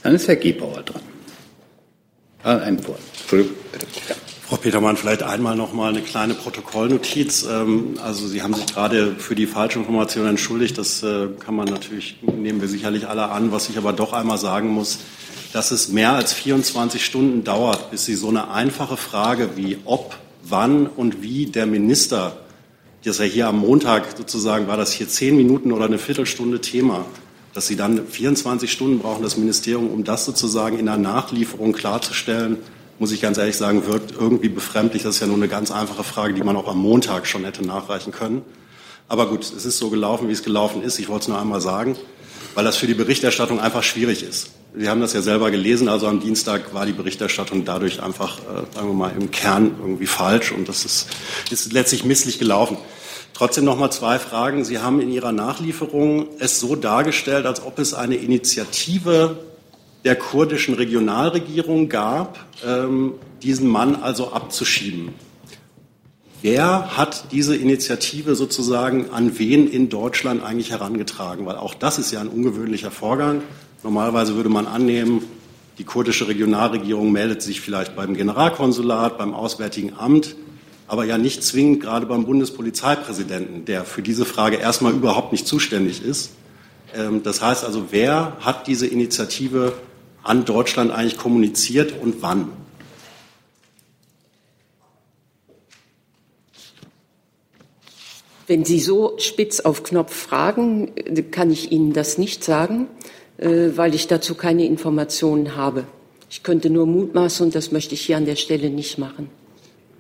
[0.02, 1.09] Dann ist Herr Gebauer dran.
[2.42, 2.80] Ah, ein.
[4.48, 7.46] Frau Petermann, vielleicht einmal noch mal eine kleine Protokollnotiz.
[7.46, 10.78] Ähm, also Sie haben sich gerade für die Falschinformation entschuldigt.
[10.78, 13.52] Das äh, kann man natürlich, nehmen wir sicherlich alle an.
[13.52, 15.00] Was ich aber doch einmal sagen muss,
[15.52, 20.16] dass es mehr als 24 Stunden dauert, bis Sie so eine einfache Frage wie ob,
[20.42, 22.38] wann und wie der Minister,
[23.04, 27.06] das ja hier am Montag sozusagen war das hier zehn Minuten oder eine Viertelstunde Thema,
[27.60, 32.56] dass Sie dann 24 Stunden brauchen, das Ministerium, um das sozusagen in der Nachlieferung klarzustellen,
[33.00, 35.04] muss ich ganz ehrlich sagen, wirkt irgendwie befremdlich.
[35.04, 37.66] Das ist ja nur eine ganz einfache Frage, die man auch am Montag schon hätte
[37.66, 38.44] nachreichen können.
[39.10, 41.00] Aber gut, es ist so gelaufen, wie es gelaufen ist.
[41.00, 41.98] Ich wollte es nur einmal sagen,
[42.56, 44.52] weil das für die Berichterstattung einfach schwierig ist.
[44.74, 48.74] Sie haben das ja selber gelesen, also am Dienstag war die Berichterstattung dadurch einfach, äh,
[48.74, 51.08] sagen wir mal, im Kern irgendwie falsch und das ist,
[51.52, 52.78] ist letztlich misslich gelaufen.
[53.34, 54.66] Trotzdem noch mal zwei Fragen.
[54.66, 59.38] Sie haben in Ihrer Nachlieferung es so dargestellt, als ob es eine Initiative
[60.06, 65.14] der kurdischen Regionalregierung gab, ähm, diesen Mann also abzuschieben.
[66.42, 71.46] Wer hat diese Initiative sozusagen an wen in Deutschland eigentlich herangetragen?
[71.46, 73.42] Weil auch das ist ja ein ungewöhnlicher Vorgang.
[73.84, 75.24] Normalerweise würde man annehmen,
[75.78, 80.36] die kurdische Regionalregierung meldet sich vielleicht beim Generalkonsulat, beim Auswärtigen Amt
[80.90, 86.04] aber ja nicht zwingend gerade beim Bundespolizeipräsidenten, der für diese Frage erstmal überhaupt nicht zuständig
[86.04, 86.32] ist.
[86.96, 89.74] Ähm, das heißt also, wer hat diese Initiative
[90.24, 92.50] an Deutschland eigentlich kommuniziert und wann?
[98.48, 100.92] Wenn Sie so spitz auf Knopf fragen,
[101.30, 102.88] kann ich Ihnen das nicht sagen,
[103.38, 105.84] äh, weil ich dazu keine Informationen habe.
[106.32, 109.30] Ich könnte nur mutmaßen und das möchte ich hier an der Stelle nicht machen.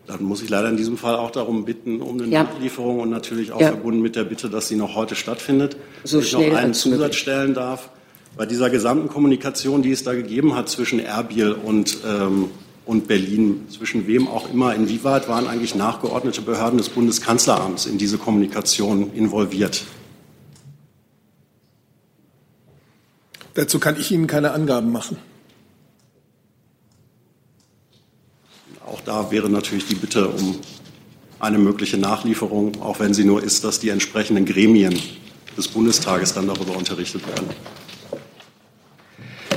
[0.09, 2.41] Dann muss ich leider in diesem Fall auch darum bitten, um eine ja.
[2.41, 3.67] Nachlieferung und natürlich auch ja.
[3.67, 5.77] verbunden mit der Bitte, dass sie noch heute stattfindet.
[6.03, 7.19] So ich schnell noch einen Zusatz möglich.
[7.19, 7.91] stellen darf.
[8.35, 12.49] Bei dieser gesamten Kommunikation, die es da gegeben hat zwischen Erbil und, ähm,
[12.87, 18.17] und Berlin, zwischen wem auch immer, inwieweit waren eigentlich nachgeordnete Behörden des Bundeskanzleramts in diese
[18.17, 19.83] Kommunikation involviert?
[23.53, 25.17] Dazu kann ich Ihnen keine Angaben machen.
[28.91, 30.59] Auch da wäre natürlich die Bitte um
[31.39, 34.99] eine mögliche Nachlieferung, auch wenn sie nur ist, dass die entsprechenden Gremien
[35.55, 37.47] des Bundestages dann darüber unterrichtet werden.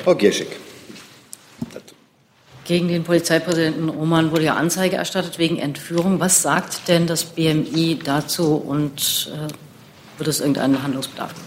[0.05, 0.49] Frau Gierschig.
[2.65, 6.21] Gegen den Polizeipräsidenten Roman wurde ja Anzeige erstattet wegen Entführung.
[6.21, 9.49] Was sagt denn das BMI dazu und äh,
[10.19, 11.47] wird es irgendeinen Handlungsbedarf geben?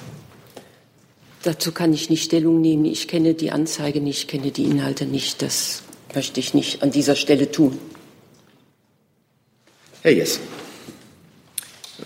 [1.43, 2.85] Dazu kann ich nicht Stellung nehmen.
[2.85, 5.41] Ich kenne die Anzeige nicht, kenne die Inhalte nicht.
[5.41, 5.84] Das
[6.15, 7.77] möchte ich nicht an dieser Stelle tun.
[10.01, 10.39] Herr Jess.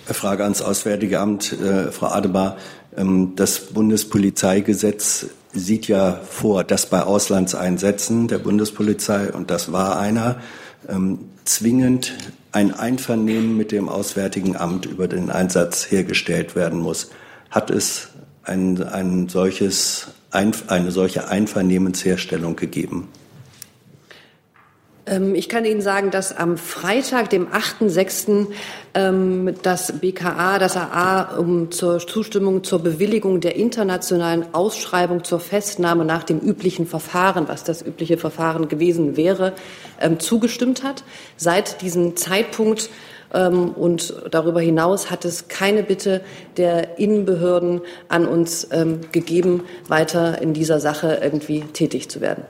[0.05, 2.57] Frage ans Auswärtige Amt, äh, Frau Adebar.
[2.95, 10.41] Ähm, das Bundespolizeigesetz sieht ja vor, dass bei Auslandseinsätzen der Bundespolizei, und das war einer,
[10.87, 12.13] ähm, zwingend
[12.51, 17.11] ein Einvernehmen mit dem Auswärtigen Amt über den Einsatz hergestellt werden muss.
[17.49, 18.09] Hat es
[18.43, 23.07] ein, ein solches, ein, eine solche Einvernehmensherstellung gegeben?
[25.09, 28.47] Ähm, ich kann Ihnen sagen, dass am Freitag, dem 8.6.,
[28.93, 36.05] ähm, das BKA, das AA um zur Zustimmung zur Bewilligung der internationalen Ausschreibung zur Festnahme
[36.05, 39.53] nach dem üblichen Verfahren, was das übliche Verfahren gewesen wäre,
[39.99, 41.03] ähm, zugestimmt hat.
[41.37, 42.89] Seit diesem Zeitpunkt
[43.31, 46.21] und darüber hinaus hat es keine Bitte
[46.57, 48.67] der Innenbehörden an uns
[49.11, 52.43] gegeben, weiter in dieser Sache irgendwie tätig zu werden.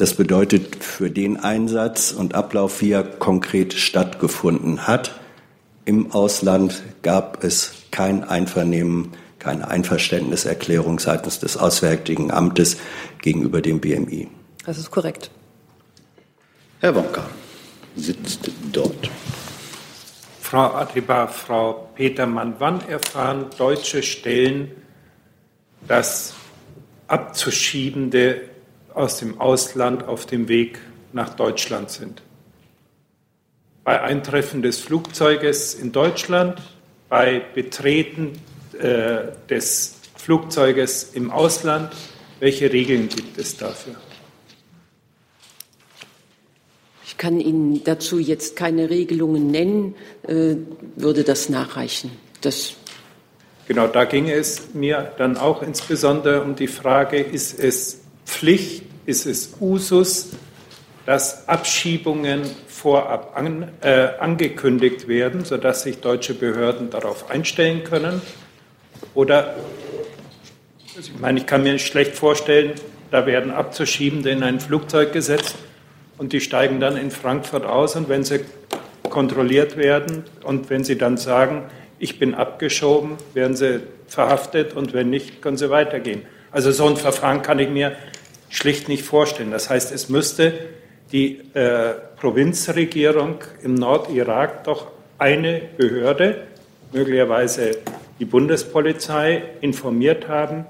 [0.00, 5.20] Das bedeutet, für den Einsatz und Ablauf, wie er konkret stattgefunden hat,
[5.84, 12.78] im Ausland gab es kein Einvernehmen, keine Einverständniserklärung seitens des Auswärtigen Amtes
[13.20, 14.28] gegenüber dem BMI.
[14.64, 15.30] Das ist korrekt.
[16.78, 17.26] Herr Wonka
[17.94, 19.10] sitzt dort.
[20.40, 24.70] Frau Adiba, Frau Petermann, wann erfahren deutsche Stellen,
[25.86, 26.32] dass
[27.06, 28.48] abzuschiebende
[28.94, 30.80] aus dem Ausland auf dem Weg
[31.12, 32.22] nach Deutschland sind.
[33.84, 36.60] Bei Eintreffen des Flugzeuges in Deutschland,
[37.08, 38.38] bei Betreten
[38.78, 41.92] äh, des Flugzeuges im Ausland,
[42.40, 43.94] welche Regeln gibt es dafür?
[47.04, 50.56] Ich kann Ihnen dazu jetzt keine Regelungen nennen, äh,
[50.96, 52.12] würde das nachreichen.
[52.40, 52.74] Das
[53.66, 57.99] genau, da ging es mir dann auch insbesondere um die Frage, ist es
[58.30, 60.30] Pflicht, ist es Usus,
[61.04, 68.22] dass Abschiebungen vorab an, äh, angekündigt werden, sodass sich deutsche Behörden darauf einstellen können?
[69.14, 69.56] Oder,
[70.98, 72.74] ich meine, ich kann mir schlecht vorstellen,
[73.10, 75.56] da werden Abzuschiebende in ein Flugzeug gesetzt
[76.16, 78.40] und die steigen dann in Frankfurt aus und wenn sie
[79.10, 81.64] kontrolliert werden und wenn sie dann sagen,
[81.98, 86.22] ich bin abgeschoben, werden sie verhaftet und wenn nicht, können sie weitergehen.
[86.52, 87.96] Also so ein Verfahren kann ich mir
[88.50, 89.50] schlicht nicht vorstellen.
[89.50, 90.52] Das heißt, es müsste
[91.12, 96.46] die äh, Provinzregierung im Nordirak doch eine Behörde,
[96.92, 97.78] möglicherweise
[98.18, 100.66] die Bundespolizei, informiert haben,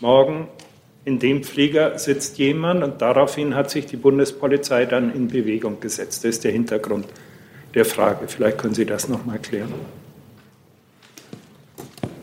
[0.00, 0.48] morgen
[1.04, 6.24] in dem Flieger sitzt jemand und daraufhin hat sich die Bundespolizei dann in Bewegung gesetzt.
[6.24, 7.06] Das ist der Hintergrund
[7.74, 8.26] der Frage.
[8.26, 9.72] Vielleicht können Sie das noch mal klären.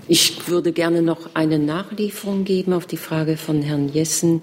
[0.08, 4.42] Ich würde gerne noch eine Nachlieferung geben auf die Frage von Herrn Jessen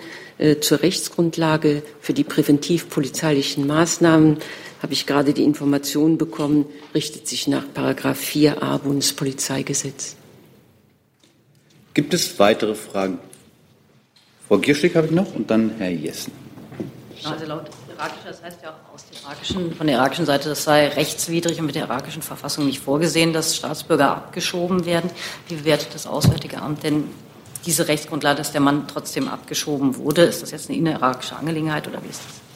[0.60, 4.38] zur Rechtsgrundlage für die präventivpolizeilichen Maßnahmen.
[4.82, 10.14] Habe ich gerade die Information bekommen, richtet sich nach Paragraph 4a Bundespolizeigesetz.
[11.94, 13.18] Gibt es weitere Fragen?
[14.46, 16.32] Frau Gierschlick habe ich noch und dann Herr Jessen.
[17.24, 20.62] Also laut irakischer, das heißt ja auch aus der irakischen, von der irakischen Seite, das
[20.62, 25.10] sei rechtswidrig und mit der irakischen Verfassung nicht vorgesehen, dass Staatsbürger abgeschoben werden.
[25.48, 27.04] Wie bewertet das Auswärtige Amt denn
[27.66, 30.22] diese Rechtsgrundlage, dass der Mann trotzdem abgeschoben wurde?
[30.22, 32.48] Ist das jetzt eine innerakische Angelegenheit oder wie ist das?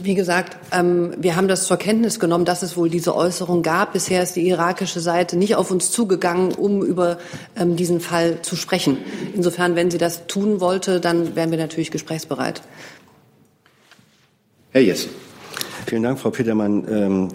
[0.00, 3.94] Wie gesagt, ähm, wir haben das zur Kenntnis genommen, dass es wohl diese Äußerung gab.
[3.94, 7.18] Bisher ist die irakische Seite nicht auf uns zugegangen, um über
[7.56, 8.98] ähm, diesen Fall zu sprechen.
[9.34, 12.62] Insofern, wenn sie das tun wollte, dann wären wir natürlich gesprächsbereit.
[14.70, 15.10] Herr Jessen.
[15.86, 16.86] Vielen Dank, Frau Petermann.
[16.88, 17.28] Ähm,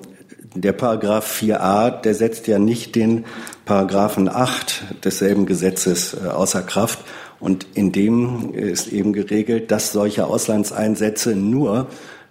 [0.56, 3.26] der Paragraph 4a, der setzt ja nicht den
[3.66, 7.00] Paragraphen 8 desselben Gesetzes äh, außer Kraft.
[7.40, 11.88] Und in dem ist eben geregelt, dass solche Auslandseinsätze nur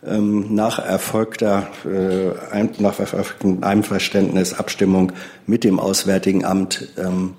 [0.06, 5.12] ähm, nach erfolgter äh, nach erfolgtem Einverständnis, Abstimmung
[5.46, 7.34] mit dem Auswärtigen Amt ähm,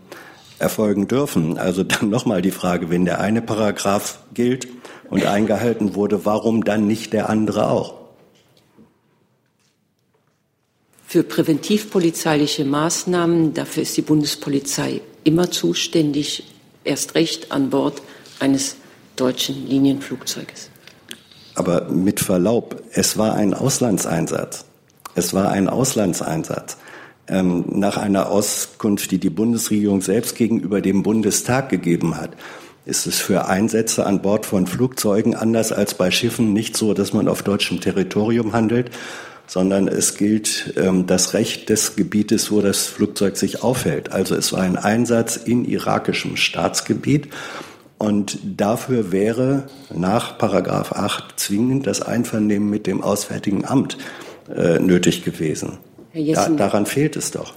[0.59, 1.57] erfolgen dürfen.
[1.57, 4.67] Also dann nochmal die Frage, wenn der eine Paragraph gilt
[5.09, 8.02] und eingehalten wurde, warum dann nicht der andere auch?
[11.13, 16.43] Für präventivpolizeiliche Maßnahmen, dafür ist die Bundespolizei immer zuständig,
[16.83, 18.01] erst recht an Bord
[18.39, 18.77] eines
[19.15, 20.71] deutschen Linienflugzeuges.
[21.53, 24.65] Aber mit Verlaub, es war ein Auslandseinsatz.
[25.13, 26.77] Es war ein Auslandseinsatz.
[27.27, 32.31] Ähm, nach einer Auskunft, die die Bundesregierung selbst gegenüber dem Bundestag gegeben hat,
[32.87, 37.13] ist es für Einsätze an Bord von Flugzeugen anders als bei Schiffen nicht so, dass
[37.13, 38.89] man auf deutschem Territorium handelt,
[39.47, 44.11] sondern es gilt ähm, das Recht des Gebietes, wo das Flugzeug sich aufhält.
[44.11, 47.29] Also es war ein Einsatz in irakischem Staatsgebiet.
[47.97, 53.97] Und dafür wäre nach Paragraph 8 zwingend das Einvernehmen mit dem Auswärtigen Amt
[54.53, 55.77] äh, nötig gewesen.
[56.13, 57.53] Jessen, da, daran fehlt es doch.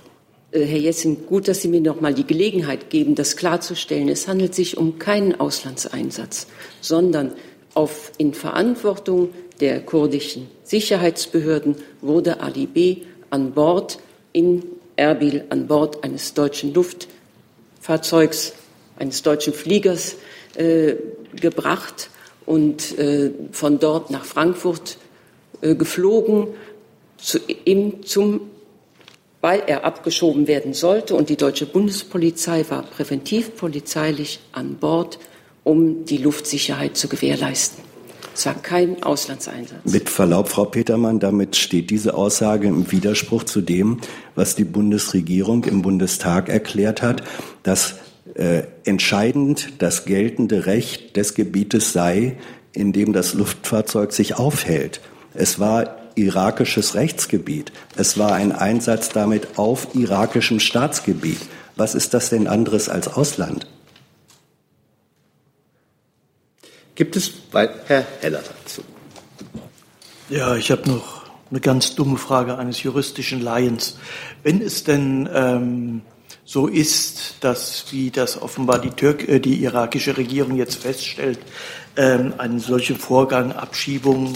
[0.52, 4.08] Äh, Herr Jessen, gut, dass Sie mir noch mal die Gelegenheit geben, das klarzustellen.
[4.08, 6.46] Es handelt sich um keinen Auslandseinsatz,
[6.80, 7.32] sondern
[7.74, 12.96] auf, in Verantwortung der kurdischen Sicherheitsbehörden wurde Ali B.
[13.30, 13.98] an Bord
[14.32, 14.64] in
[14.96, 18.52] Erbil, an Bord eines deutschen Luftfahrzeugs,
[18.98, 20.16] eines deutschen Fliegers
[20.56, 20.94] äh,
[21.40, 22.10] gebracht
[22.46, 24.98] und äh, von dort nach Frankfurt
[25.60, 26.48] äh, geflogen,
[27.16, 28.40] zu, im, zum,
[29.40, 31.14] weil er abgeschoben werden sollte.
[31.14, 35.18] Und die deutsche Bundespolizei war präventivpolizeilich an Bord,
[35.62, 37.85] um die Luftsicherheit zu gewährleisten.
[38.36, 39.78] Es kein Auslandseinsatz.
[39.84, 43.98] Mit Verlaub, Frau Petermann, damit steht diese Aussage im Widerspruch zu dem,
[44.34, 47.22] was die Bundesregierung im Bundestag erklärt hat,
[47.62, 47.94] dass
[48.34, 52.36] äh, entscheidend das geltende Recht des Gebietes sei,
[52.72, 55.00] in dem das Luftfahrzeug sich aufhält.
[55.32, 57.72] Es war irakisches Rechtsgebiet.
[57.96, 61.38] Es war ein Einsatz damit auf irakischem Staatsgebiet.
[61.76, 63.66] Was ist das denn anderes als Ausland?
[66.96, 68.82] Gibt es Herr Heller dazu?
[70.30, 73.98] Ja, ich habe noch eine ganz dumme Frage eines juristischen Laiens.
[74.42, 76.00] Wenn es denn ähm,
[76.46, 81.38] so ist, dass, wie das offenbar die, Türk äh, die irakische Regierung jetzt feststellt,
[81.98, 84.34] ähm, einen solchen Vorgang Abschiebung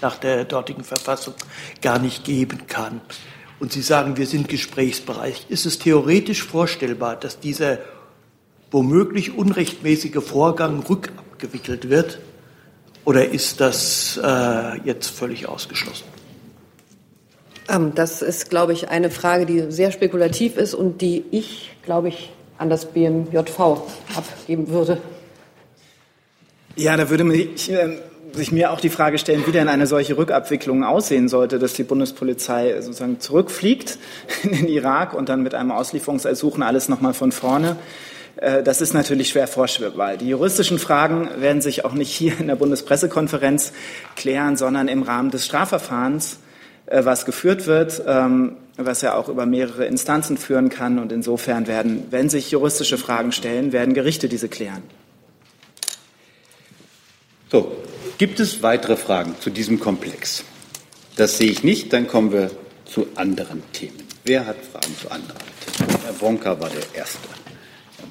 [0.00, 1.34] nach der dortigen Verfassung
[1.82, 3.02] gar nicht geben kann.
[3.60, 5.44] Und Sie sagen, wir sind gesprächsbereit.
[5.50, 7.80] Ist es theoretisch vorstellbar, dass dieser
[8.70, 10.82] womöglich unrechtmäßige Vorgang
[11.38, 12.18] rückabgewickelt wird?
[13.04, 16.04] Oder ist das äh, jetzt völlig ausgeschlossen?
[17.68, 22.08] Ähm, das ist, glaube ich, eine Frage, die sehr spekulativ ist und die ich, glaube
[22.08, 23.58] ich, an das BMJV
[24.14, 24.98] abgeben würde.
[26.76, 27.98] Ja, da würde mich, äh,
[28.32, 31.84] sich mir auch die Frage stellen, wie denn eine solche Rückabwicklung aussehen sollte, dass die
[31.84, 33.98] Bundespolizei sozusagen zurückfliegt
[34.42, 37.76] in den Irak und dann mit einem Auslieferungsersuchen alles nochmal von vorne.
[38.38, 40.16] Äh, das ist natürlich schwer vorstellbar.
[40.16, 43.72] Die juristischen Fragen werden sich auch nicht hier in der Bundespressekonferenz
[44.16, 46.38] klären, sondern im Rahmen des Strafverfahrens
[46.86, 50.98] äh, was geführt wird, ähm, was ja auch über mehrere Instanzen führen kann.
[50.98, 54.82] Und insofern werden, wenn sich juristische Fragen stellen, werden Gerichte diese klären.
[57.50, 57.72] So,
[58.18, 60.44] gibt es weitere Fragen zu diesem Komplex?
[61.16, 61.92] Das sehe ich nicht.
[61.92, 62.50] Dann kommen wir
[62.84, 64.04] zu anderen Themen.
[64.24, 65.98] Wer hat Fragen zu anderen Themen?
[66.04, 67.37] Herr Wonka war der Erste.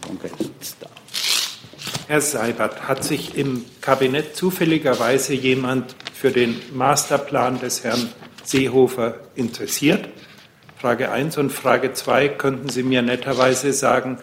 [0.08, 0.28] Herr Wonka
[0.62, 0.88] ist da.
[2.08, 8.10] Herr Seibert, hat sich im Kabinett zufälligerweise jemand für den Masterplan des Herrn
[8.44, 10.08] Seehofer interessiert?
[10.80, 14.20] Frage 1 und Frage 2, könnten Sie mir netterweise sagen,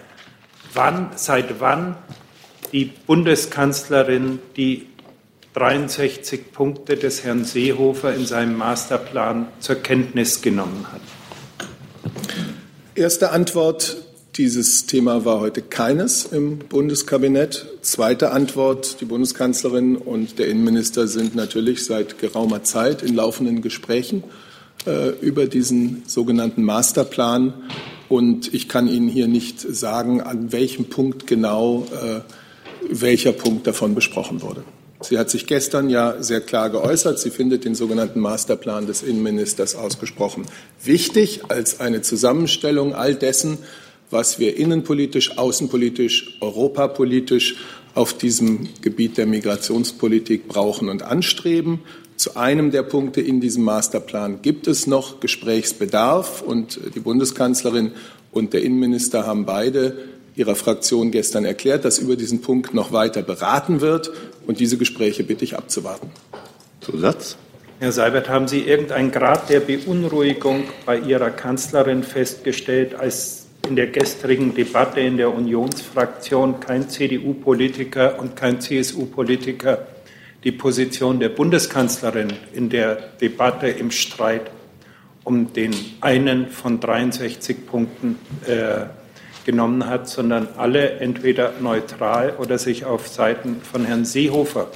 [0.73, 1.97] wann, seit wann
[2.73, 4.87] die Bundeskanzlerin die
[5.53, 11.01] 63 Punkte des Herrn Seehofer in seinem Masterplan zur Kenntnis genommen hat?
[12.94, 13.97] Erste Antwort,
[14.37, 17.66] dieses Thema war heute keines im Bundeskabinett.
[17.83, 24.25] Zweite Antwort, die Bundeskanzlerin und der Innenminister sind natürlich seit geraumer Zeit in laufenden Gesprächen
[24.87, 27.55] äh, über diesen sogenannten Masterplan.
[28.09, 32.20] Und ich kann Ihnen hier nicht sagen, an welchem Punkt genau äh,
[32.91, 34.64] welcher Punkt davon besprochen wurde.
[35.01, 37.18] Sie hat sich gestern ja sehr klar geäußert.
[37.18, 40.47] Sie findet den sogenannten Masterplan des Innenministers ausgesprochen
[40.82, 43.59] wichtig als eine Zusammenstellung all dessen,
[44.14, 47.56] was wir innenpolitisch, außenpolitisch, europapolitisch
[47.94, 51.80] auf diesem Gebiet der Migrationspolitik brauchen und anstreben.
[52.16, 57.90] Zu einem der Punkte in diesem Masterplan gibt es noch Gesprächsbedarf und die Bundeskanzlerin
[58.30, 59.98] und der Innenminister haben beide
[60.36, 64.10] Ihrer Fraktion gestern erklärt, dass über diesen Punkt noch weiter beraten wird.
[64.46, 66.10] Und diese Gespräche bitte ich abzuwarten.
[66.80, 67.36] Zusatz?
[67.78, 73.86] Herr Seibert, haben Sie irgendeinen Grad der Beunruhigung bei Ihrer Kanzlerin festgestellt, als in der
[73.88, 79.86] gestrigen Debatte in der Unionsfraktion kein CDU-Politiker und kein CSU-Politiker
[80.44, 84.50] die Position der Bundeskanzlerin in der Debatte im Streit
[85.24, 88.84] um den einen von 63 Punkten äh,
[89.46, 94.68] genommen hat, sondern alle entweder neutral oder sich auf Seiten von Herrn Seehofer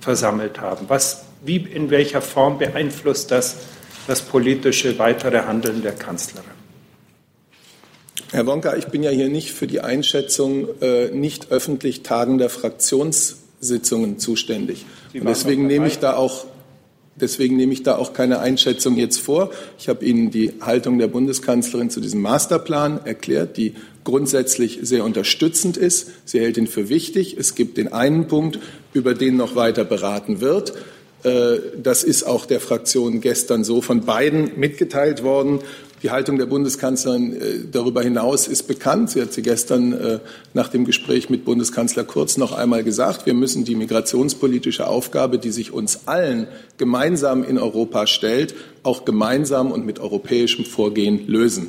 [0.00, 0.86] versammelt haben.
[0.88, 3.58] Was, wie, in welcher Form beeinflusst das
[4.06, 6.59] das politische weitere Handeln der Kanzlerin?
[8.32, 14.18] Herr Wonka, ich bin ja hier nicht für die Einschätzung äh, nicht öffentlich tagender Fraktionssitzungen
[14.18, 14.86] zuständig.
[15.14, 16.46] Und deswegen nehme ich da auch
[17.20, 19.50] Deswegen nehme ich da auch keine Einschätzung jetzt vor.
[19.78, 25.76] Ich habe Ihnen die Haltung der Bundeskanzlerin zu diesem Masterplan erklärt, die grundsätzlich sehr unterstützend
[25.76, 26.10] ist.
[26.24, 27.36] Sie hält ihn für wichtig.
[27.38, 28.58] Es gibt den einen Punkt,
[28.94, 30.72] über den noch weiter beraten wird.
[31.22, 35.60] Äh, das ist auch der Fraktion gestern so von beiden mitgeteilt worden.
[36.02, 37.40] Die Haltung der Bundeskanzlerin äh,
[37.70, 39.10] darüber hinaus ist bekannt.
[39.10, 40.18] Sie hat sie gestern äh,
[40.54, 43.26] nach dem Gespräch mit Bundeskanzler Kurz noch einmal gesagt.
[43.26, 46.48] Wir müssen die migrationspolitische Aufgabe, die sich uns allen
[46.78, 51.68] gemeinsam in Europa stellt, auch gemeinsam und mit europäischem Vorgehen lösen.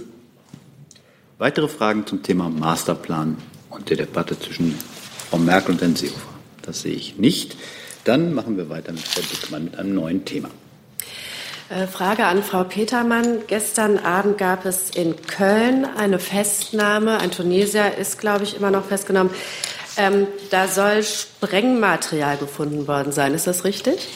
[1.38, 3.36] Weitere Fragen zum Thema Masterplan
[3.70, 4.76] und der Debatte zwischen
[5.30, 6.22] Frau Merkel und Herrn Seehofer?
[6.62, 7.58] Das sehe ich nicht.
[8.06, 10.50] Dann machen wir weiter mit Frau Dickmann mit einem neuen Thema.
[11.72, 13.44] Äh, Frage an Frau Petermann.
[13.48, 17.20] Gestern Abend gab es in Köln eine Festnahme.
[17.20, 19.32] Ein Tunesier ist, glaube ich, immer noch festgenommen.
[19.96, 23.34] Ähm, da soll Sprengmaterial gefunden worden sein.
[23.34, 24.10] Ist das richtig?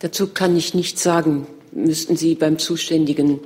[0.00, 1.46] Dazu kann ich nichts sagen.
[1.70, 3.38] Müssten Sie beim zuständigen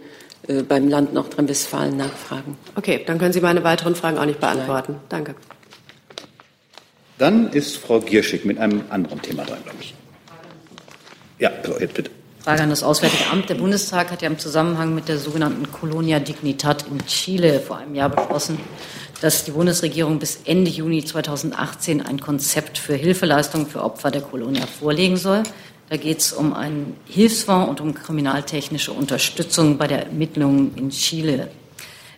[0.48, 2.56] äh, beim Land Nordrhein-Westfalen nachfragen.
[2.74, 4.92] Okay, dann können Sie meine weiteren Fragen auch nicht beantworten.
[4.92, 5.02] Nein.
[5.10, 5.34] Danke.
[7.18, 9.94] Dann ist Frau Gierschig mit einem anderen Thema dran, glaube ich.
[11.38, 12.10] Ja, so, jetzt bitte.
[12.42, 13.50] Frage an das Auswärtige Amt.
[13.50, 17.94] Der Bundestag hat ja im Zusammenhang mit der sogenannten Colonia Dignitat in Chile vor einem
[17.94, 18.58] Jahr beschlossen,
[19.20, 24.66] dass die Bundesregierung bis Ende Juni 2018 ein Konzept für Hilfeleistungen für Opfer der Colonia
[24.66, 25.44] vorlegen soll.
[25.88, 31.48] Da geht es um einen Hilfsfonds und um kriminaltechnische Unterstützung bei der Ermittlung in Chile.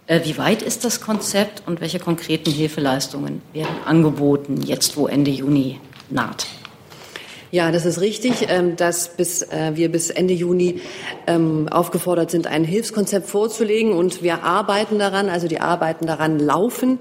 [0.07, 5.31] Äh, wie weit ist das Konzept und welche konkreten Hilfeleistungen werden angeboten, jetzt wo Ende
[5.31, 6.47] Juni naht?
[7.55, 10.81] Ja, das ist richtig, ähm, dass bis, äh, wir bis Ende Juni
[11.29, 16.99] ähm, aufgefordert sind, ein Hilfskonzept vorzulegen und wir arbeiten daran, also die Arbeiten daran laufen.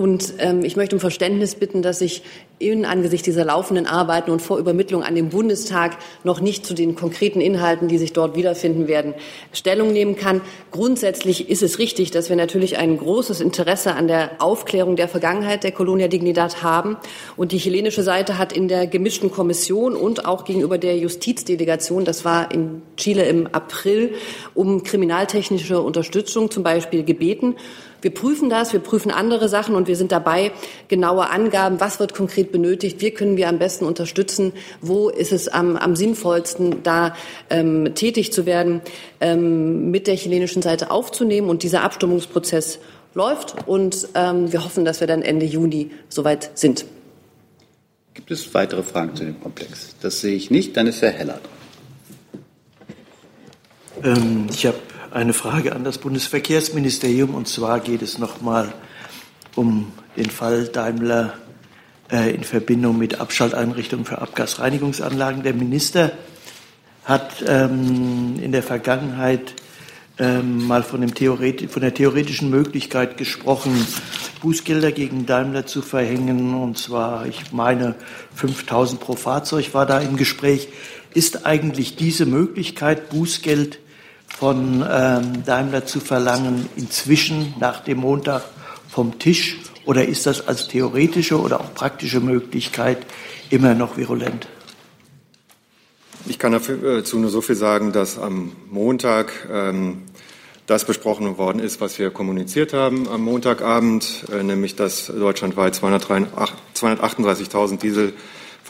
[0.00, 2.22] Und ähm, ich möchte um Verständnis bitten, dass ich
[2.58, 6.94] in angesichts dieser laufenden Arbeiten und vor Übermittlung an den Bundestag noch nicht zu den
[6.94, 9.12] konkreten Inhalten, die sich dort wiederfinden werden,
[9.52, 10.40] Stellung nehmen kann.
[10.70, 15.64] Grundsätzlich ist es richtig, dass wir natürlich ein großes Interesse an der Aufklärung der Vergangenheit
[15.64, 16.96] der Colonia Dignidad haben.
[17.36, 22.24] Und die chilenische Seite hat in der gemischten Kommission und auch gegenüber der Justizdelegation, das
[22.24, 24.14] war in Chile im April,
[24.54, 27.56] um kriminaltechnische Unterstützung zum Beispiel gebeten.
[28.02, 30.52] Wir prüfen das, wir prüfen andere Sachen und wir sind dabei,
[30.88, 35.48] genaue Angaben, was wird konkret benötigt, wie können wir am besten unterstützen, wo ist es
[35.48, 37.14] am, am sinnvollsten, da
[37.50, 38.80] ähm, tätig zu werden,
[39.20, 41.48] ähm, mit der chilenischen Seite aufzunehmen.
[41.48, 42.78] Und dieser Abstimmungsprozess
[43.14, 46.84] läuft und ähm, wir hoffen, dass wir dann Ende Juni soweit sind.
[48.14, 49.94] Gibt es weitere Fragen zu dem Komplex?
[50.00, 50.76] Das sehe ich nicht.
[50.76, 51.40] Dann ist Herr Heller.
[54.02, 54.78] Ähm, ich habe
[55.10, 57.34] eine Frage an das Bundesverkehrsministerium.
[57.34, 58.72] Und zwar geht es nochmal
[59.56, 61.34] um den Fall Daimler
[62.10, 65.42] äh, in Verbindung mit Abschalteinrichtungen für Abgasreinigungsanlagen.
[65.42, 66.12] Der Minister
[67.04, 69.54] hat ähm, in der Vergangenheit
[70.18, 73.86] ähm, mal von, von der theoretischen Möglichkeit gesprochen,
[74.42, 76.54] Bußgelder gegen Daimler zu verhängen.
[76.54, 77.96] Und zwar, ich meine,
[78.34, 80.68] 5000 pro Fahrzeug war da im Gespräch.
[81.14, 83.80] Ist eigentlich diese Möglichkeit, Bußgeld
[84.38, 88.44] von ähm, Daimler zu verlangen, inzwischen nach dem Montag
[88.88, 89.58] vom Tisch?
[89.84, 93.04] Oder ist das als theoretische oder auch praktische Möglichkeit
[93.50, 94.46] immer noch virulent?
[96.26, 100.02] Ich kann dazu nur so viel sagen, dass am Montag ähm,
[100.66, 107.80] das besprochen worden ist, was wir kommuniziert haben am Montagabend, äh, nämlich dass deutschlandweit 238.000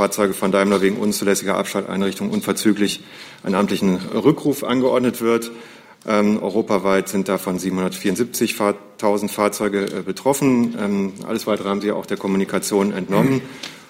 [0.01, 3.01] Dieselfahrzeuge von Daimler wegen unzulässiger Abschalteinrichtungen unverzüglich
[3.43, 5.51] einen amtlichen Rückruf angeordnet wird.
[6.09, 10.75] Ähm, europaweit sind davon 774.000 Fahrzeuge äh, betroffen.
[10.81, 13.43] Ähm, alles weitere haben Sie auch der Kommunikation entnommen.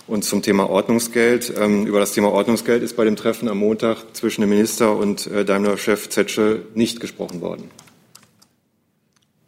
[0.09, 1.53] Und zum Thema Ordnungsgeld.
[1.57, 5.29] Ähm, über das Thema Ordnungsgeld ist bei dem Treffen am Montag zwischen dem Minister und
[5.29, 7.71] äh, Daimler-Chef Zetsche nicht gesprochen worden.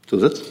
[0.07, 0.43] Zusatz?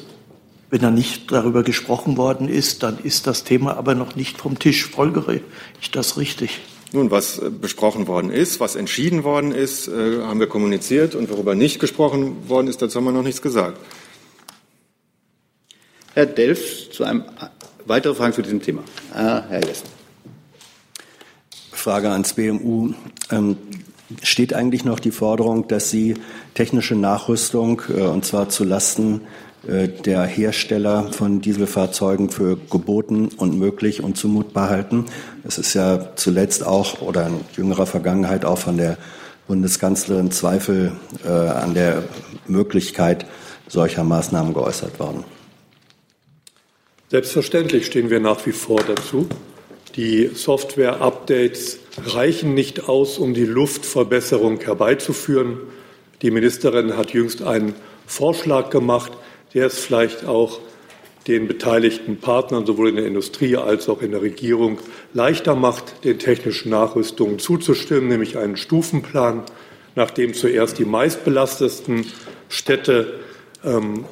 [0.72, 4.58] Wenn da nicht darüber gesprochen worden ist, dann ist das Thema aber noch nicht vom
[4.58, 4.86] Tisch.
[4.86, 5.42] Folgere
[5.82, 6.62] ich das richtig?
[6.94, 11.30] Nun, was äh, besprochen worden ist, was entschieden worden ist, äh, haben wir kommuniziert und
[11.30, 13.80] worüber nicht gesprochen worden ist, dazu haben wir noch nichts gesagt.
[16.14, 17.26] Herr Delf, zu einem
[17.86, 18.84] weitere Fragen zu diesem Thema.
[19.14, 19.88] Ah, Herr Jessen.
[21.74, 22.94] Frage ans BMU.
[23.30, 23.58] Ähm,
[24.24, 26.16] steht eigentlich noch die Forderung, dass Sie
[26.54, 33.60] technische Nachrüstung, äh, und zwar zu Lasten äh, der Hersteller von Dieselfahrzeugen für geboten und
[33.60, 35.06] möglich und zumutbar halten?
[35.44, 38.98] Es ist ja zuletzt auch oder in jüngerer Vergangenheit auch von der
[39.48, 40.94] Bundeskanzlerin Zweifel
[41.26, 42.04] äh, an der
[42.48, 43.26] Möglichkeit
[43.68, 45.24] solcher Maßnahmen geäußert worden.
[47.10, 49.28] Selbstverständlich stehen wir nach wie vor dazu.
[49.98, 55.58] Die Software-Updates reichen nicht aus, um die Luftverbesserung herbeizuführen.
[56.22, 57.76] Die Ministerin hat jüngst einen
[58.08, 59.12] Vorschlag gemacht,
[59.54, 60.60] der es vielleicht auch
[61.28, 64.80] den beteiligten Partnern sowohl in der Industrie als auch in der Regierung
[65.14, 69.44] leichter macht, den technischen Nachrüstungen zuzustimmen, nämlich einen Stufenplan,
[69.96, 72.06] nachdem zuerst die meistbelastetsten
[72.50, 73.20] Städte
[73.64, 74.06] ähm,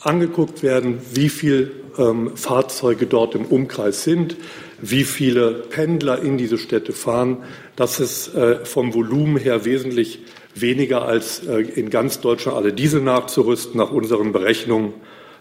[0.00, 4.36] angeguckt werden, wie viele ähm, Fahrzeuge dort im Umkreis sind,
[4.80, 7.38] wie viele Pendler in diese Städte fahren.
[7.76, 10.20] Das ist äh, vom Volumen her wesentlich
[10.54, 13.78] weniger als äh, in ganz Deutschland alle Diesel nachzurüsten.
[13.78, 14.94] Nach unseren Berechnungen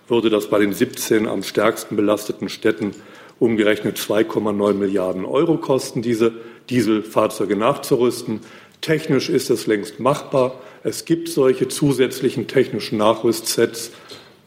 [0.08, 2.96] würde das bei den 17 am stärksten belasteten Städten
[3.40, 6.34] umgerechnet 2,9 Milliarden Euro kosten, diese
[6.70, 8.42] Dieselfahrzeuge nachzurüsten.
[8.82, 10.60] Technisch ist es längst machbar.
[10.84, 13.92] Es gibt solche zusätzlichen technischen Nachrüstsets.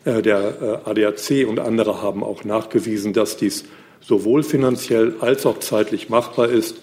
[0.05, 3.65] Äh, der äh, ADAC und andere haben auch nachgewiesen, dass dies
[4.01, 6.77] sowohl finanziell als auch zeitlich machbar ist.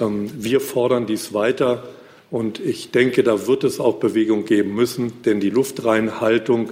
[0.00, 1.84] Ähm, wir fordern dies weiter
[2.30, 6.70] und ich denke, da wird es auch Bewegung geben müssen, denn die Luftreinhaltung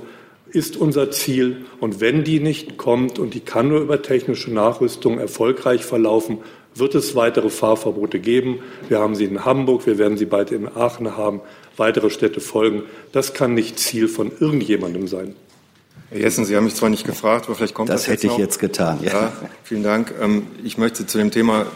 [0.50, 1.64] ist unser Ziel.
[1.80, 6.38] Und wenn die nicht kommt und die kann nur über technische Nachrüstung erfolgreich verlaufen,
[6.74, 8.58] wird es weitere Fahrverbote geben.
[8.88, 11.40] Wir haben sie in Hamburg, wir werden sie bald in Aachen haben,
[11.78, 12.82] weitere Städte folgen.
[13.12, 15.34] Das kann nicht Ziel von irgendjemandem sein.
[16.10, 18.02] Herr Jessen, Sie haben mich zwar nicht gefragt, aber vielleicht kommt das.
[18.02, 19.00] Das hätte ich jetzt getan.
[19.02, 19.12] Ja.
[19.12, 19.32] ja,
[19.64, 20.14] vielen Dank.
[20.20, 21.66] Ähm, ich möchte zu dem Thema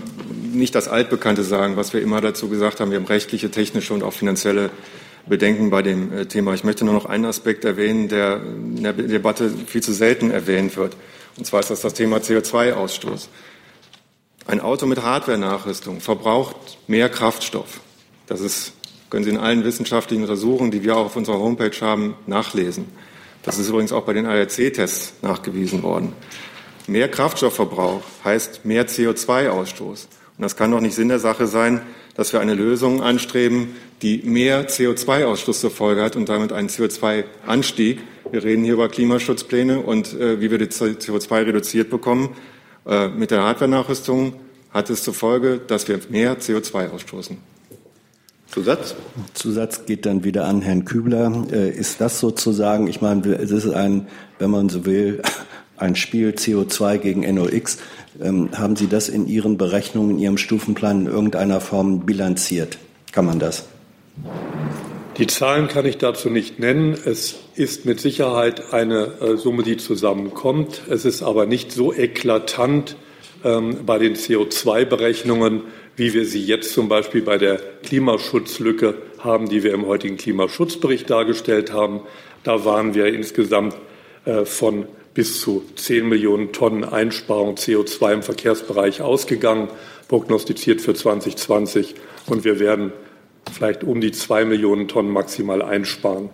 [0.52, 2.90] nicht das Altbekannte sagen, was wir immer dazu gesagt haben.
[2.92, 4.70] Wir haben rechtliche, technische und auch finanzielle
[5.26, 6.54] Bedenken bei dem äh, Thema.
[6.54, 10.76] Ich möchte nur noch einen Aspekt erwähnen, der in der Debatte viel zu selten erwähnt
[10.76, 10.96] wird.
[11.36, 13.28] Und zwar ist das das Thema CO2-Ausstoß.
[14.46, 17.80] Ein Auto mit Hardware-Nachrüstung verbraucht mehr Kraftstoff.
[18.26, 18.72] Das ist,
[19.10, 22.86] können Sie in allen wissenschaftlichen Untersuchungen, die wir auch auf unserer Homepage haben, nachlesen.
[23.50, 26.12] Das ist übrigens auch bei den ARC-Tests nachgewiesen worden.
[26.86, 30.06] Mehr Kraftstoffverbrauch heißt mehr CO2-Ausstoß.
[30.38, 31.80] Und das kann doch nicht Sinn der Sache sein,
[32.14, 37.98] dass wir eine Lösung anstreben, die mehr CO2-Ausstoß zur Folge hat und damit einen CO2-Anstieg.
[38.30, 42.36] Wir reden hier über Klimaschutzpläne und äh, wie wir die CO2 reduziert bekommen.
[42.86, 44.34] Äh, mit der Hardware-Nachrüstung
[44.72, 47.36] hat es zur Folge, dass wir mehr CO2 ausstoßen.
[48.50, 48.96] Zusatz?
[49.34, 51.46] Zusatz geht dann wieder an Herrn Kübler.
[51.52, 55.22] Äh, ist das sozusagen, ich meine, es ist ein, wenn man so will,
[55.76, 57.78] ein Spiel CO2 gegen NOx.
[58.20, 62.78] Ähm, haben Sie das in Ihren Berechnungen, in Ihrem Stufenplan in irgendeiner Form bilanziert?
[63.12, 63.66] Kann man das?
[65.16, 66.96] Die Zahlen kann ich dazu nicht nennen.
[67.04, 70.82] Es ist mit Sicherheit eine äh, Summe, die zusammenkommt.
[70.88, 72.96] Es ist aber nicht so eklatant
[73.44, 75.62] ähm, bei den CO2-Berechnungen,
[76.00, 81.10] wie wir sie jetzt zum Beispiel bei der Klimaschutzlücke haben, die wir im heutigen Klimaschutzbericht
[81.10, 82.00] dargestellt haben.
[82.42, 83.76] Da waren wir insgesamt
[84.24, 89.68] äh, von bis zu 10 Millionen Tonnen Einsparung CO2 im Verkehrsbereich ausgegangen,
[90.08, 91.94] prognostiziert für 2020.
[92.24, 92.94] Und wir werden
[93.52, 96.30] vielleicht um die 2 Millionen Tonnen maximal einsparen.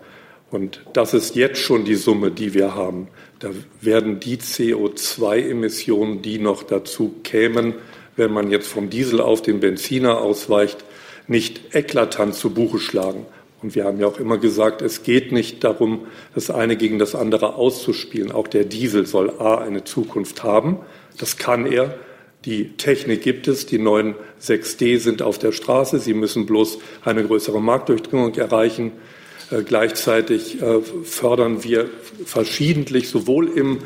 [0.48, 3.08] Und das ist jetzt schon die Summe, die wir haben.
[3.40, 3.50] Da
[3.80, 7.74] werden die CO2-Emissionen, die noch dazu kämen,
[8.16, 10.84] wenn man jetzt vom Diesel auf den Benziner ausweicht,
[11.28, 13.26] nicht eklatant zu Buche schlagen.
[13.62, 17.14] Und wir haben ja auch immer gesagt, es geht nicht darum, das eine gegen das
[17.14, 18.30] andere auszuspielen.
[18.30, 20.78] Auch der Diesel soll A eine Zukunft haben.
[21.18, 21.98] Das kann er.
[22.44, 23.66] Die Technik gibt es.
[23.66, 25.98] Die neuen 6D sind auf der Straße.
[25.98, 28.92] Sie müssen bloß eine größere Marktdurchdringung erreichen.
[29.50, 31.88] Äh, gleichzeitig äh, fördern wir
[32.24, 33.78] verschiedentlich sowohl im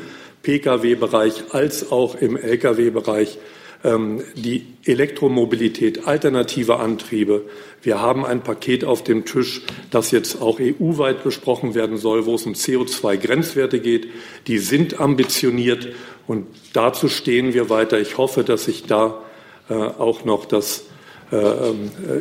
[0.43, 3.37] Pkw-Bereich als auch im Lkw-Bereich
[3.83, 7.45] die Elektromobilität, alternative Antriebe.
[7.81, 12.35] Wir haben ein Paket auf dem Tisch, das jetzt auch EU-weit besprochen werden soll, wo
[12.35, 14.07] es um CO2-Grenzwerte geht.
[14.45, 15.89] Die sind ambitioniert
[16.27, 17.99] und dazu stehen wir weiter.
[17.99, 19.21] Ich hoffe, dass sich da
[19.69, 20.83] äh, auch noch das
[21.31, 21.71] äh,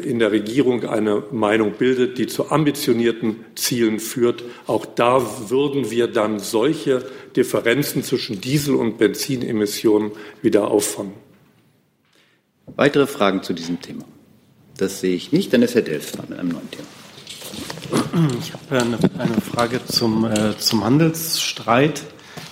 [0.03, 4.45] in der Regierung eine Meinung bildet, die zu ambitionierten Zielen führt.
[4.67, 7.05] Auch da würden wir dann solche
[7.37, 11.30] Differenzen zwischen Diesel- und Benzinemissionen wieder auffangen.
[12.77, 14.05] Weitere Fragen zu diesem Thema?
[14.77, 15.53] Das sehe ich nicht.
[15.53, 16.87] Dann ist Herr Delfs dran mit einem neuen Thema.
[18.41, 22.03] Ich habe eine, eine Frage zum, äh, zum Handelsstreit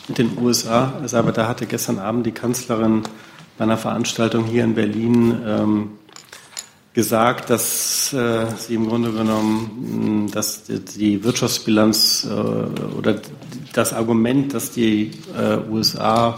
[0.09, 0.95] mit den USA.
[1.01, 3.03] Also, aber da hatte gestern Abend die Kanzlerin
[3.57, 5.91] bei einer Veranstaltung hier in Berlin ähm,
[6.95, 13.21] gesagt, dass äh, sie im Grunde genommen, dass die Wirtschaftsbilanz äh, oder
[13.73, 16.35] das Argument, dass die äh, USA,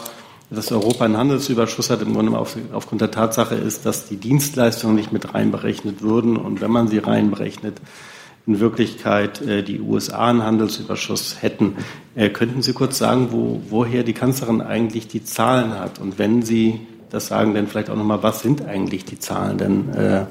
[0.51, 4.97] dass Europa einen Handelsüberschuss hat, im Grunde auf, aufgrund der Tatsache ist, dass die Dienstleistungen
[4.97, 7.81] nicht mit reinberechnet würden und wenn man sie reinberechnet,
[8.47, 11.77] in Wirklichkeit äh, die USA einen Handelsüberschuss hätten.
[12.15, 15.99] Äh, könnten Sie kurz sagen, wo, woher die Kanzlerin eigentlich die Zahlen hat?
[15.99, 16.81] Und wenn Sie
[17.11, 20.27] das sagen, dann vielleicht auch nochmal, was sind eigentlich die Zahlen denn, äh, äh,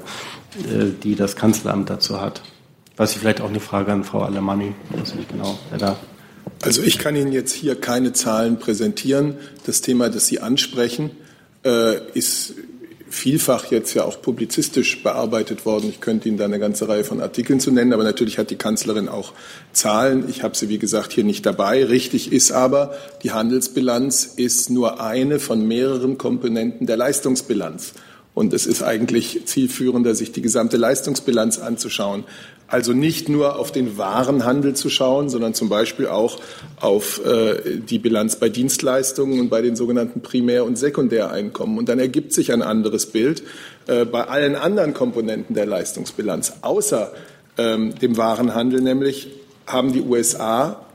[1.02, 2.42] die das Kanzleramt dazu hat?
[2.96, 5.96] Was ich vielleicht auch eine Frage an Frau Alemanni, weiß nicht genau, wer da.
[6.62, 9.36] Also ich kann Ihnen jetzt hier keine Zahlen präsentieren.
[9.66, 11.10] Das Thema, das Sie ansprechen,
[11.64, 12.54] äh, ist
[13.10, 15.88] vielfach jetzt ja auch publizistisch bearbeitet worden.
[15.88, 18.56] Ich könnte Ihnen da eine ganze Reihe von Artikeln zu nennen, aber natürlich hat die
[18.56, 19.32] Kanzlerin auch
[19.72, 20.28] Zahlen.
[20.28, 21.84] Ich habe sie, wie gesagt, hier nicht dabei.
[21.84, 27.94] Richtig ist aber, die Handelsbilanz ist nur eine von mehreren Komponenten der Leistungsbilanz.
[28.34, 32.24] Und es ist eigentlich zielführender, sich die gesamte Leistungsbilanz anzuschauen.
[32.68, 36.38] Also nicht nur auf den Warenhandel zu schauen, sondern zum Beispiel auch
[36.80, 41.78] auf äh, die Bilanz bei Dienstleistungen und bei den sogenannten Primär- und Sekundäreinkommen.
[41.78, 43.42] Und dann ergibt sich ein anderes Bild
[43.88, 46.52] äh, bei allen anderen Komponenten der Leistungsbilanz.
[46.62, 47.12] Außer
[47.58, 49.28] ähm, dem Warenhandel nämlich
[49.66, 50.86] haben die USA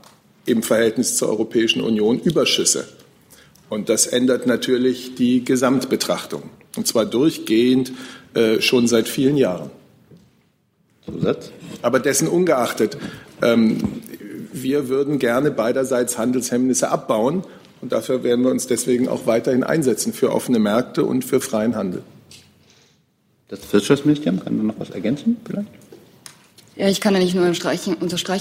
[0.46, 2.88] im Verhältnis zur Europäischen Union Überschüsse.
[3.68, 6.44] Und das ändert natürlich die Gesamtbetrachtung.
[6.76, 7.92] Und zwar durchgehend
[8.34, 9.70] äh, schon seit vielen Jahren.
[11.04, 11.50] Zusatz?
[11.82, 12.96] Aber dessen ungeachtet,
[13.42, 13.78] ähm,
[14.52, 17.44] wir würden gerne beiderseits Handelshemmnisse abbauen.
[17.80, 21.76] Und dafür werden wir uns deswegen auch weiterhin einsetzen für offene Märkte und für freien
[21.76, 22.02] Handel.
[23.48, 25.68] Das Wirtschaftsministerium kann noch was ergänzen vielleicht?
[26.78, 27.96] Ja, ich kann ja nicht nur unterstreichen,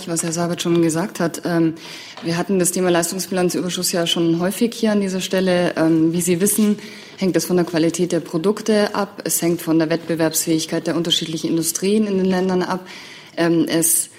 [0.07, 1.43] was Herr Sabit schon gesagt hat.
[1.45, 1.75] Ähm,
[2.21, 5.73] wir hatten das Thema Leistungsbilanzüberschuss ja schon häufig hier an dieser Stelle.
[5.77, 6.77] Ähm, wie Sie wissen,
[7.15, 9.21] hängt es von der Qualität der Produkte ab.
[9.23, 12.85] Es hängt von der Wettbewerbsfähigkeit der unterschiedlichen Industrien in den Ländern ab.
[13.37, 14.09] Ähm, es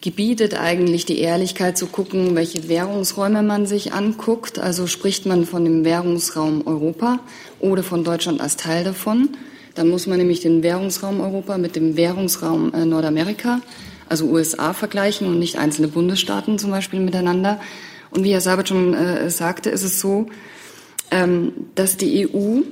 [0.00, 4.58] gebietet eigentlich die Ehrlichkeit zu gucken, welche Währungsräume man sich anguckt.
[4.58, 7.18] Also spricht man von dem Währungsraum Europa
[7.60, 9.36] oder von Deutschland als Teil davon.
[9.78, 13.60] Dann muss man nämlich den Währungsraum Europa mit dem Währungsraum äh, Nordamerika,
[14.08, 17.60] also USA, vergleichen und nicht einzelne Bundesstaaten zum Beispiel miteinander.
[18.10, 20.26] Und wie Herr Sabit schon äh, sagte, ist es so,
[21.12, 22.62] ähm, dass die EU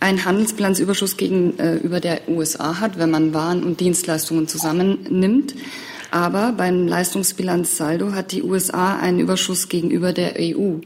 [0.00, 5.54] einen Handelsbilanzüberschuss gegenüber äh, der USA hat, wenn man Waren und Dienstleistungen zusammennimmt.
[6.10, 10.76] Aber beim Leistungsbilanzsaldo hat die USA einen Überschuss gegenüber der EU.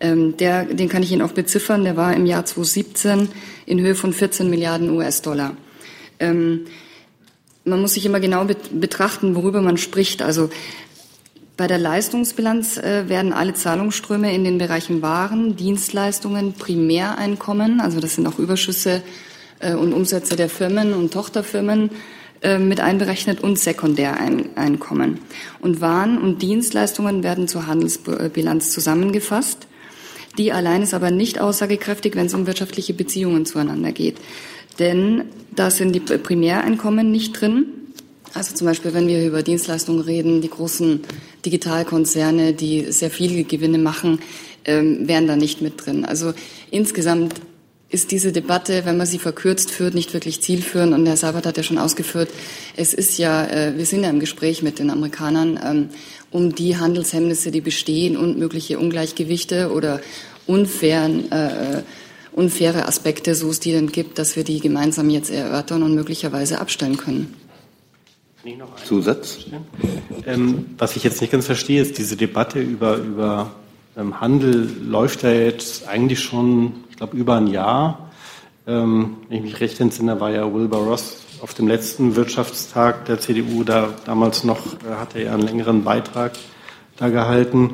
[0.00, 1.84] Ähm, der, den kann ich Ihnen auch beziffern.
[1.84, 3.28] Der war im Jahr 2017
[3.66, 5.56] in Höhe von 14 Milliarden US-Dollar.
[6.18, 6.66] Ähm,
[7.64, 10.22] man muss sich immer genau betrachten, worüber man spricht.
[10.22, 10.50] Also
[11.56, 18.16] bei der Leistungsbilanz äh, werden alle Zahlungsströme in den Bereichen Waren, Dienstleistungen, Primäreinkommen, also das
[18.16, 19.02] sind auch Überschüsse
[19.60, 21.90] äh, und Umsätze der Firmen und Tochterfirmen,
[22.42, 25.20] äh, mit einberechnet und Sekundäreinkommen.
[25.60, 29.68] Und Waren und Dienstleistungen werden zur Handelsbilanz zusammengefasst.
[30.38, 34.16] Die allein ist aber nicht aussagekräftig, wenn es um wirtschaftliche Beziehungen zueinander geht.
[34.78, 37.66] Denn da sind die Primäreinkommen nicht drin.
[38.32, 41.02] Also zum Beispiel, wenn wir über Dienstleistungen reden, die großen
[41.46, 44.18] Digitalkonzerne, die sehr viele Gewinne machen,
[44.64, 46.04] ähm, wären da nicht mit drin.
[46.04, 46.32] Also
[46.70, 47.34] insgesamt
[47.88, 50.92] ist diese Debatte, wenn man sie verkürzt führt, nicht wirklich zielführend.
[50.94, 52.28] Und Herr Sabat hat ja schon ausgeführt,
[52.76, 55.88] es ist ja, äh, wir sind ja im Gespräch mit den Amerikanern ähm,
[56.30, 60.00] um die Handelshemmnisse, die bestehen und mögliche Ungleichgewichte oder
[60.46, 61.82] unfairen, äh,
[62.32, 66.60] unfaire Aspekte, so es die denn gibt, dass wir die gemeinsam jetzt erörtern und möglicherweise
[66.60, 67.34] abstellen können.
[68.84, 69.38] Zusatz?
[70.26, 73.54] Ähm, was ich jetzt nicht ganz verstehe, ist diese Debatte über, über
[73.96, 78.10] ähm, Handel läuft ja jetzt eigentlich schon, ich glaube, über ein Jahr.
[78.68, 83.18] Ähm, wenn ich mich recht entsinne, war ja Wilbur Ross auf dem letzten Wirtschaftstag der
[83.18, 86.34] CDU da damals noch, äh, hat er einen längeren Beitrag
[86.96, 87.72] da gehalten.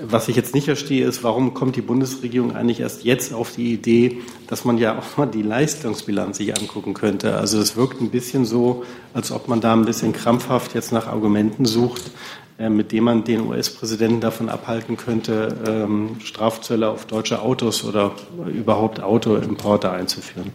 [0.00, 3.72] Was ich jetzt nicht verstehe, ist, warum kommt die Bundesregierung eigentlich erst jetzt auf die
[3.72, 7.36] Idee, dass man ja auch mal die Leistungsbilanz sich angucken könnte.
[7.36, 11.08] Also es wirkt ein bisschen so, als ob man da ein bisschen krampfhaft jetzt nach
[11.08, 12.12] Argumenten sucht,
[12.58, 18.12] mit denen man den US-Präsidenten davon abhalten könnte, ähm, Strafzölle auf deutsche Autos oder
[18.46, 20.52] überhaupt Autoimporte einzuführen.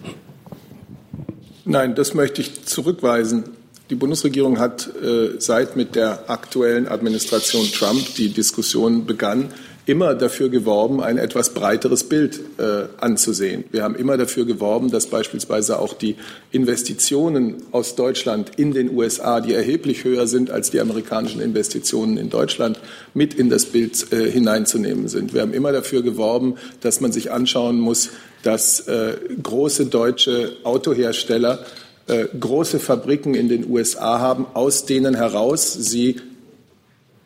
[1.66, 3.44] Nein, das möchte ich zurückweisen.
[3.90, 9.50] Die Bundesregierung hat äh, seit mit der aktuellen Administration Trump die Diskussion begann,
[9.88, 13.64] immer dafür geworben, ein etwas breiteres Bild äh, anzusehen.
[13.72, 16.18] Wir haben immer dafür geworben, dass beispielsweise auch die
[16.52, 22.30] Investitionen aus Deutschland in den USA, die erheblich höher sind als die amerikanischen Investitionen in
[22.30, 22.82] Deutschland,
[23.14, 25.34] mit in das Bild äh, hineinzunehmen sind.
[25.34, 28.10] Wir haben immer dafür geworben, dass man sich anschauen muss,
[28.44, 31.66] dass äh, große deutsche Autohersteller
[32.08, 36.18] äh, große Fabriken in den USA haben, aus denen heraus sie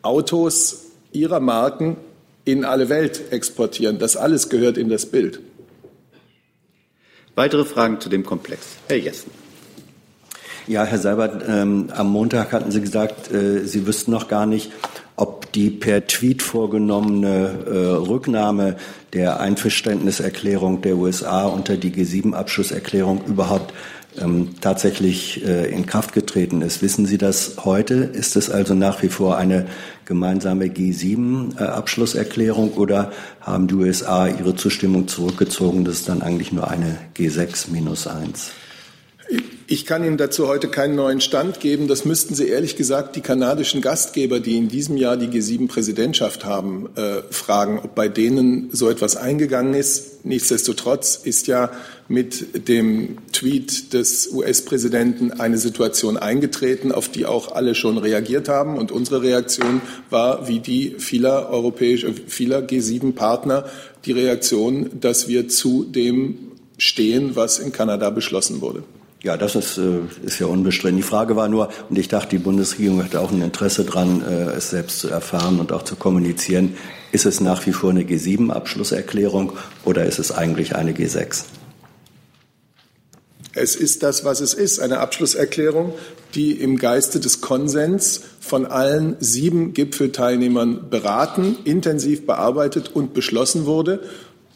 [0.02, 1.96] Autos ihrer Marken
[2.44, 3.98] in alle Welt exportieren.
[3.98, 5.40] Das alles gehört in das Bild.
[7.34, 8.66] Weitere Fragen zu dem Komplex.
[8.88, 9.30] Herr Jessen.
[10.66, 14.70] Ja, Herr Seibert, ähm, am Montag hatten Sie gesagt, äh, Sie wüssten noch gar nicht,
[15.16, 17.70] ob die per Tweet vorgenommene äh,
[18.08, 18.76] Rücknahme
[19.12, 23.74] der Einverständniserklärung der USA unter die G7-Abschlusserklärung überhaupt
[24.20, 26.82] ähm, tatsächlich äh, in Kraft getreten ist.
[26.82, 27.94] Wissen Sie das heute?
[27.94, 29.66] Ist es also nach wie vor eine
[30.04, 35.84] gemeinsame G7-Abschlusserklärung oder haben die USA ihre Zustimmung zurückgezogen?
[35.84, 38.52] Das ist dann eigentlich nur eine G6 minus 1.
[39.72, 41.88] Ich kann Ihnen dazu heute keinen neuen Stand geben.
[41.88, 46.90] Das müssten Sie ehrlich gesagt die kanadischen Gastgeber, die in diesem Jahr die G7-Präsidentschaft haben,
[46.94, 50.26] äh, fragen, ob bei denen so etwas eingegangen ist.
[50.26, 51.70] Nichtsdestotrotz ist ja
[52.06, 58.76] mit dem Tweet des US-Präsidenten eine Situation eingetreten, auf die auch alle schon reagiert haben.
[58.76, 63.64] Und unsere Reaktion war, wie die vieler europäischer, vieler G7-Partner,
[64.04, 66.36] die Reaktion, dass wir zu dem
[66.76, 68.82] stehen, was in Kanada beschlossen wurde.
[69.22, 70.96] Ja, das ist, äh, ist ja unbestritten.
[70.96, 74.56] Die Frage war nur, und ich dachte, die Bundesregierung hatte auch ein Interesse daran, äh,
[74.56, 76.76] es selbst zu erfahren und auch zu kommunizieren.
[77.12, 79.52] Ist es nach wie vor eine G7-Abschlusserklärung
[79.84, 81.44] oder ist es eigentlich eine G6?
[83.54, 85.92] Es ist das, was es ist, eine Abschlusserklärung,
[86.34, 94.00] die im Geiste des Konsens von allen sieben Gipfelteilnehmern beraten, intensiv bearbeitet und beschlossen wurde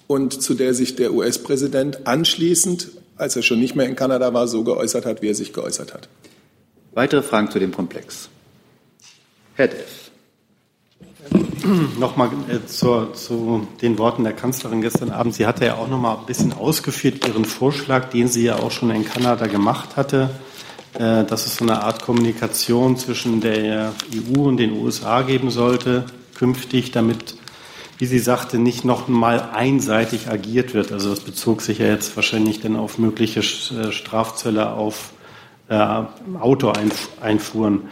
[0.09, 4.49] und zu der sich der US-Präsident anschließend als er schon nicht mehr in Kanada war,
[4.49, 6.09] so geäußert hat, wie er sich geäußert hat.
[6.93, 8.29] Weitere Fragen zu dem Komplex?
[9.55, 10.11] Herr Delf.
[11.99, 15.35] Nochmal äh, zu, zu, den Worten der Kanzlerin gestern Abend.
[15.35, 18.71] Sie hatte ja auch noch mal ein bisschen ausgeführt ihren Vorschlag, den sie ja auch
[18.71, 20.31] schon in Kanada gemacht hatte,
[20.95, 26.05] äh, dass es so eine Art Kommunikation zwischen der EU und den USA geben sollte,
[26.35, 27.37] künftig, damit
[27.99, 30.93] wie sie sagte, nicht noch mal einseitig agiert wird.
[30.93, 35.13] Also das bezog sich ja jetzt wahrscheinlich dann auf mögliche äh, Strafzölle auf
[35.69, 36.03] äh,
[36.39, 37.83] Autoeinfuhren.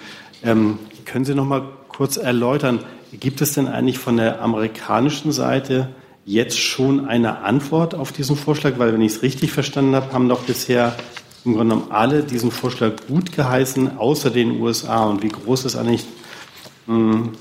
[0.42, 2.80] Ähm, können Sie noch mal kurz erläutern,
[3.12, 5.90] gibt es denn eigentlich von der amerikanischen Seite
[6.24, 8.78] jetzt schon eine Antwort auf diesen Vorschlag?
[8.78, 10.96] Weil, wenn ich es richtig verstanden habe, haben doch bisher
[11.44, 15.04] im Grunde genommen alle diesen Vorschlag gut geheißen, außer den USA.
[15.04, 16.06] Und wie groß ist eigentlich
[16.86, 17.32] mh, hm,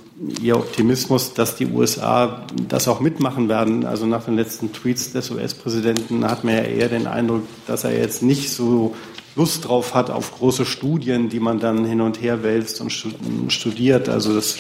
[0.42, 3.86] Ihr Optimismus, dass die USA das auch mitmachen werden.
[3.86, 7.98] Also nach den letzten Tweets des US-Präsidenten hat man ja eher den Eindruck, dass er
[7.98, 8.96] jetzt nicht so
[9.36, 12.92] Lust drauf hat auf große Studien, die man dann hin und her wälzt und
[13.52, 14.08] studiert.
[14.08, 14.60] Also das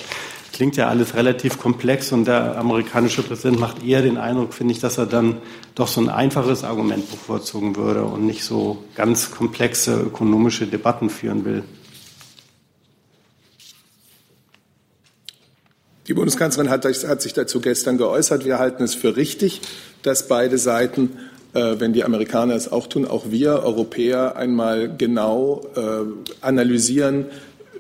[0.51, 4.79] klingt ja alles relativ komplex und der amerikanische Präsident macht eher den Eindruck, finde ich,
[4.79, 5.37] dass er dann
[5.75, 11.45] doch so ein einfaches Argument bevorzugen würde und nicht so ganz komplexe ökonomische Debatten führen
[11.45, 11.63] will.
[16.07, 18.43] Die Bundeskanzlerin hat, hat, sich dazu gestern geäußert.
[18.43, 19.61] Wir halten es für richtig,
[20.01, 21.11] dass beide Seiten,
[21.53, 27.27] äh, wenn die Amerikaner es auch tun, auch wir Europäer einmal genau äh, analysieren,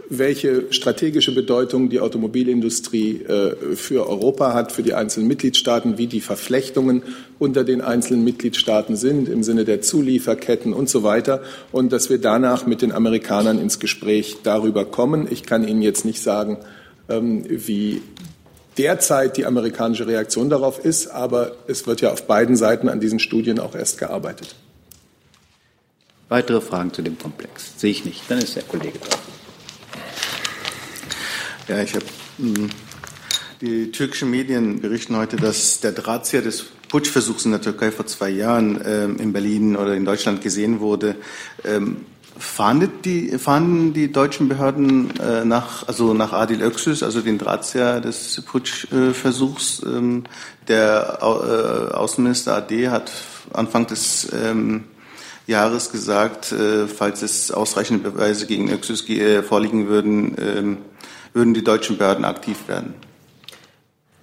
[0.07, 6.21] welche strategische Bedeutung die Automobilindustrie äh, für Europa hat, für die einzelnen Mitgliedstaaten, wie die
[6.21, 7.03] Verflechtungen
[7.39, 11.41] unter den einzelnen Mitgliedstaaten sind im Sinne der Zulieferketten und so weiter
[11.73, 15.27] und dass wir danach mit den Amerikanern ins Gespräch darüber kommen.
[15.29, 16.59] Ich kann Ihnen jetzt nicht sagen,
[17.09, 18.01] ähm, wie
[18.77, 23.19] derzeit die amerikanische Reaktion darauf ist, aber es wird ja auf beiden Seiten an diesen
[23.19, 24.55] Studien auch erst gearbeitet.
[26.29, 27.73] Weitere Fragen zu dem Komplex?
[27.77, 28.23] Sehe ich nicht.
[28.29, 29.19] Dann ist der Kollege dran.
[31.67, 32.05] Ja, ich habe
[32.37, 32.69] hm,
[33.61, 38.29] die türkischen Medien berichten heute, dass der Drahtzieher des Putschversuchs in der Türkei vor zwei
[38.29, 41.15] Jahren ähm, in Berlin oder in Deutschland gesehen wurde.
[41.63, 42.05] Ähm,
[42.37, 48.01] Fahndet die, fahnden die deutschen Behörden äh, nach, also nach Adil Öksüz, also den Drahtzieher
[48.01, 49.83] des Putschversuchs?
[49.83, 50.23] Äh, ähm,
[50.67, 53.11] der äh, Außenminister AD hat
[53.53, 54.85] Anfang des ähm,
[55.47, 60.77] Jahres gesagt, äh, falls es ausreichende Beweise gegen Öksüz äh, vorliegen würden, ähm,
[61.33, 62.93] würden die deutschen Behörden aktiv werden.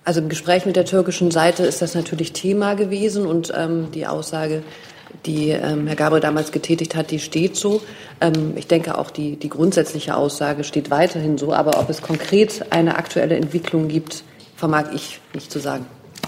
[0.05, 4.07] Also im Gespräch mit der türkischen Seite ist das natürlich Thema gewesen und ähm, die
[4.07, 4.63] Aussage
[5.27, 7.83] die ähm, Herr Gabriel damals getätigt hat, die steht so.
[8.21, 11.53] Ähm, ich denke auch, die, die grundsätzliche Aussage steht weiterhin so.
[11.53, 14.25] Aber ob es konkret eine aktuelle Entwicklung gibt,
[14.57, 15.87] vermag ich nicht zu sagen.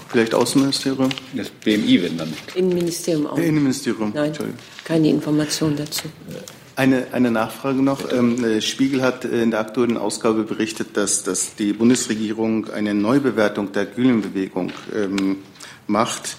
[0.09, 1.09] Vielleicht Außenministerium?
[1.33, 2.55] Das BMI, wenn dann nicht.
[2.55, 3.37] Innenministerium auch.
[3.37, 4.11] Innenministerium.
[4.13, 4.33] Nein,
[4.83, 6.03] keine Information dazu.
[6.75, 8.11] Eine, eine Nachfrage noch.
[8.11, 13.85] Ähm, Spiegel hat in der aktuellen Ausgabe berichtet, dass, dass die Bundesregierung eine Neubewertung der
[13.85, 15.37] Gülenbewegung ähm,
[15.87, 16.37] macht.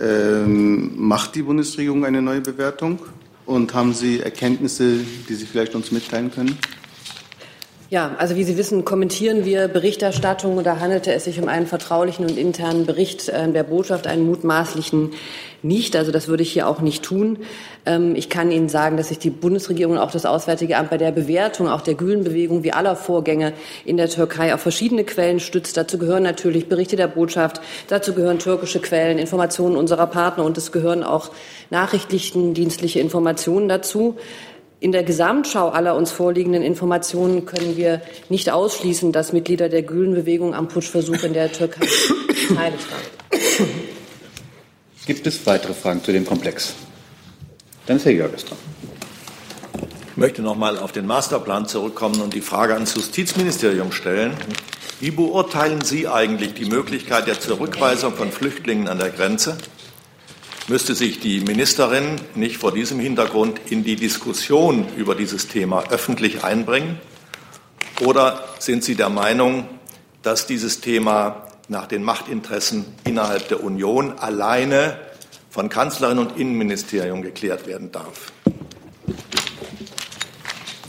[0.00, 2.98] Ähm, macht die Bundesregierung eine neue Bewertung?
[3.44, 6.58] Und haben Sie Erkenntnisse, die Sie vielleicht uns mitteilen können?
[7.90, 10.64] Ja, also wie Sie wissen, kommentieren wir Berichterstattung.
[10.64, 15.10] Da handelte es sich um einen vertraulichen und internen Bericht äh, der Botschaft, einen mutmaßlichen
[15.62, 15.96] nicht.
[15.96, 17.38] Also das würde ich hier auch nicht tun.
[17.86, 20.98] Ähm, ich kann Ihnen sagen, dass sich die Bundesregierung und auch das Auswärtige Amt bei
[20.98, 23.52] der Bewertung auch der Gülenbewegung wie aller Vorgänge
[23.84, 25.76] in der Türkei auf verschiedene Quellen stützt.
[25.76, 30.72] Dazu gehören natürlich Berichte der Botschaft, dazu gehören türkische Quellen, Informationen unserer Partner und es
[30.72, 31.30] gehören auch
[31.70, 34.16] nachrichtendienstliche Informationen dazu.
[34.80, 40.56] In der Gesamtschau aller uns vorliegenden Informationen können wir nicht ausschließen, dass Mitglieder der Gülenbewegung
[40.56, 41.86] am Putschversuch in der Türkei
[42.48, 43.91] beteiligt waren.
[45.04, 46.74] Gibt es weitere Fragen zu dem Komplex?
[47.86, 48.58] Dann ist Herr Jörges dran.
[50.12, 54.36] Ich möchte noch mal auf den Masterplan zurückkommen und die Frage ans Justizministerium stellen.
[55.00, 59.58] Wie beurteilen Sie eigentlich die Möglichkeit der Zurückweisung von Flüchtlingen an der Grenze?
[60.68, 66.44] Müsste sich die Ministerin nicht vor diesem Hintergrund in die Diskussion über dieses Thema öffentlich
[66.44, 67.00] einbringen?
[68.00, 69.66] Oder sind Sie der Meinung,
[70.22, 74.96] dass dieses Thema nach den Machtinteressen innerhalb der Union alleine
[75.50, 78.30] von Kanzlerin und Innenministerium geklärt werden darf?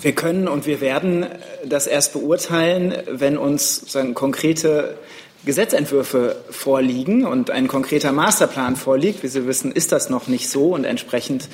[0.01, 1.25] Wir können und wir werden
[1.65, 4.97] das erst beurteilen, wenn uns konkrete
[5.45, 9.23] Gesetzentwürfe vorliegen und ein konkreter Masterplan vorliegt.
[9.23, 11.49] Wie Sie wissen, ist das noch nicht so und entsprechend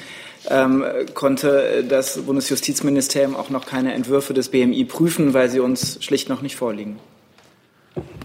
[0.47, 6.30] ähm, konnte das Bundesjustizministerium auch noch keine Entwürfe des BMI prüfen, weil sie uns schlicht
[6.30, 6.99] noch nicht vorliegen.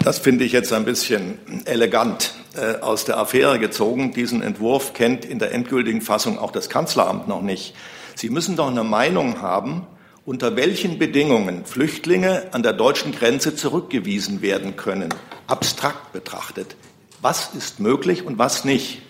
[0.05, 4.13] Das finde ich jetzt ein bisschen elegant äh, aus der Affäre gezogen.
[4.13, 7.75] Diesen Entwurf kennt in der endgültigen Fassung auch das Kanzleramt noch nicht.
[8.15, 9.87] Sie müssen doch eine Meinung haben,
[10.27, 15.13] unter welchen Bedingungen Flüchtlinge an der deutschen Grenze zurückgewiesen werden können,
[15.47, 16.77] abstrakt betrachtet.
[17.21, 19.03] Was ist möglich und was nicht?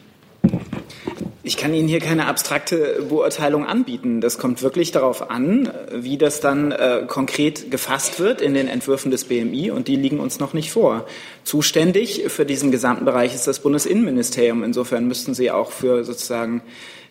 [1.47, 4.23] Ich kann Ihnen hier keine abstrakte Beurteilung anbieten.
[4.23, 9.11] Das kommt wirklich darauf an, wie das dann äh, konkret gefasst wird in den Entwürfen
[9.11, 11.07] des BMI und die liegen uns noch nicht vor.
[11.45, 14.65] Zuständig für diesen gesamten Bereich ist das Bundesinnenministerium.
[14.65, 16.63] Insofern müssten Sie auch für sozusagen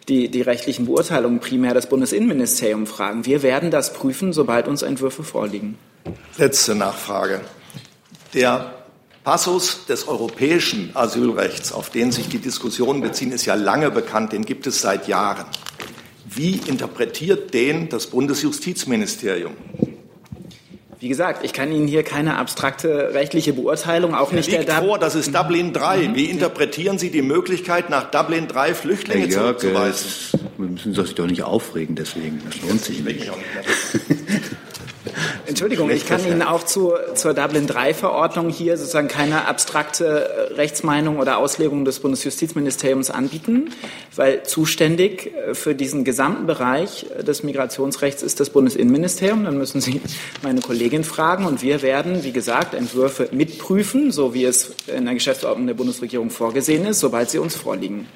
[0.10, 3.28] die, die rechtlichen Beurteilungen primär das Bundesinnenministerium fragen.
[3.28, 5.78] Wir werden das prüfen, sobald uns Entwürfe vorliegen.
[6.40, 7.42] Letzte Nachfrage.
[8.34, 8.83] Der
[9.24, 14.44] Passus des europäischen Asylrechts, auf den sich die Diskussionen beziehen, ist ja lange bekannt, den
[14.44, 15.46] gibt es seit Jahren.
[16.26, 19.54] Wie interpretiert den das Bundesjustizministerium?
[21.00, 25.00] Wie gesagt, ich kann Ihnen hier keine abstrakte rechtliche Beurteilung, auch nicht liegt der vor,
[25.00, 26.08] das ist Dublin III.
[26.08, 26.16] Mhm.
[26.16, 30.40] Wie interpretieren Sie die Möglichkeit, nach Dublin III Flüchtlinge Herr Jörg, zurückzuweisen?
[30.58, 32.42] Wir müssen sich doch nicht aufregen, deswegen.
[32.46, 33.30] Das lohnt sich nicht.
[35.46, 41.86] Entschuldigung, ich kann Ihnen auch zu, zur Dublin-III-Verordnung hier sozusagen keine abstrakte Rechtsmeinung oder Auslegung
[41.86, 43.72] des Bundesjustizministeriums anbieten,
[44.16, 49.44] weil zuständig für diesen gesamten Bereich des Migrationsrechts ist das Bundesinnenministerium.
[49.44, 50.02] Dann müssen Sie
[50.42, 55.14] meine Kollegin fragen und wir werden, wie gesagt, Entwürfe mitprüfen, so wie es in der
[55.14, 58.08] Geschäftsordnung der Bundesregierung vorgesehen ist, sobald sie uns vorliegen.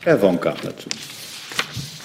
[0.00, 0.88] Herr Wonka dazu.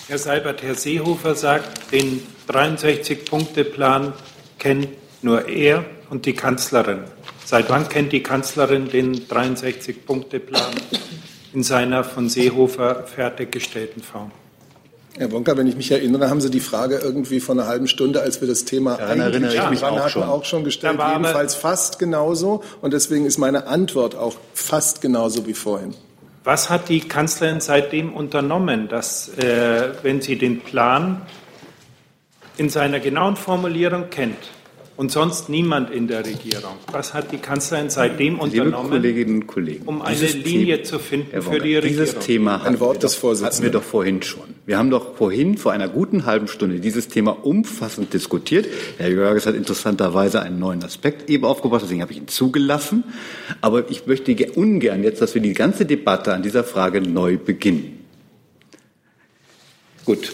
[0.07, 4.13] Herr Seibert, Herr Seehofer sagt, den 63-Punkte-Plan
[4.57, 4.89] kennt
[5.21, 7.03] nur er und die Kanzlerin.
[7.45, 10.73] Seit wann kennt die Kanzlerin den 63-Punkte-Plan
[11.53, 14.31] in seiner von Seehofer fertiggestellten Form?
[15.17, 18.21] Herr Wonka, wenn ich mich erinnere, haben Sie die Frage irgendwie vor einer halben Stunde,
[18.21, 20.23] als wir das Thema Daran erinnere ich mich auch hatten, schon.
[20.23, 22.63] auch schon gestellt, jedenfalls fast genauso.
[22.81, 25.93] Und deswegen ist meine Antwort auch fast genauso wie vorhin.
[26.43, 31.21] Was hat die Kanzlerin seitdem unternommen, dass, äh, wenn sie den Plan
[32.59, 34.35] in seiner genauen Formulierung kennt
[34.97, 39.47] und sonst niemand in der Regierung, was hat die Kanzlerin seitdem Liebe unternommen, Kolleginnen und
[39.47, 41.87] Kollegen, um eine dieses Linie Thema- zu finden Herr für die Regierung?
[41.87, 43.53] Dieses Thema hatten, Wort wir des doch, Vorsitzenden.
[43.55, 44.43] hatten wir doch vorhin schon.
[44.65, 48.67] Wir haben doch vorhin vor einer guten halben Stunde dieses Thema umfassend diskutiert.
[48.97, 53.05] Herr Jörges hat interessanterweise einen neuen Aspekt eben aufgebracht, deswegen habe ich ihn zugelassen.
[53.61, 57.37] Aber ich möchte ge- ungern jetzt, dass wir die ganze Debatte an dieser Frage neu
[57.37, 58.05] beginnen.
[60.03, 60.29] Gut.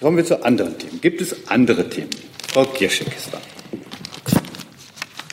[0.00, 1.00] Kommen wir zu anderen Themen.
[1.00, 2.10] Gibt es andere Themen?
[2.52, 3.40] Frau Gierschek ist da.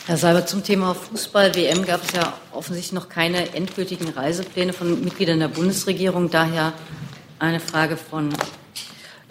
[0.06, 5.40] Herr Seibert, zum Thema Fußball-WM gab es ja offensichtlich noch keine endgültigen Reisepläne von Mitgliedern
[5.40, 6.30] der Bundesregierung.
[6.30, 6.74] Daher
[7.40, 8.30] eine Frage von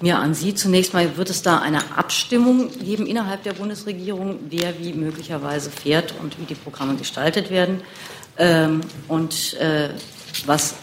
[0.03, 0.55] mir an Sie.
[0.55, 6.15] Zunächst mal, wird es da eine Abstimmung geben innerhalb der Bundesregierung, wer wie möglicherweise fährt
[6.21, 7.81] und wie die Programme gestaltet werden?
[8.37, 9.91] Ähm, und äh,
[10.45, 10.75] was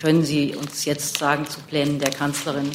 [0.00, 2.70] können Sie uns jetzt sagen zu Plänen der Kanzlerin,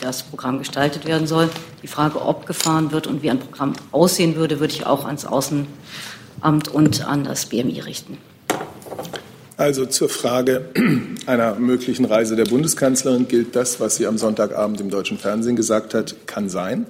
[0.00, 1.48] das Programm gestaltet werden soll?
[1.82, 5.24] Die Frage, ob gefahren wird und wie ein Programm aussehen würde, würde ich auch ans
[5.24, 5.66] Außen
[6.40, 8.18] Amt und an das BMI richten.
[9.56, 10.66] Also zur Frage
[11.26, 15.94] einer möglichen Reise der Bundeskanzlerin gilt das, was sie am Sonntagabend im deutschen Fernsehen gesagt
[15.94, 16.86] hat, kann sein.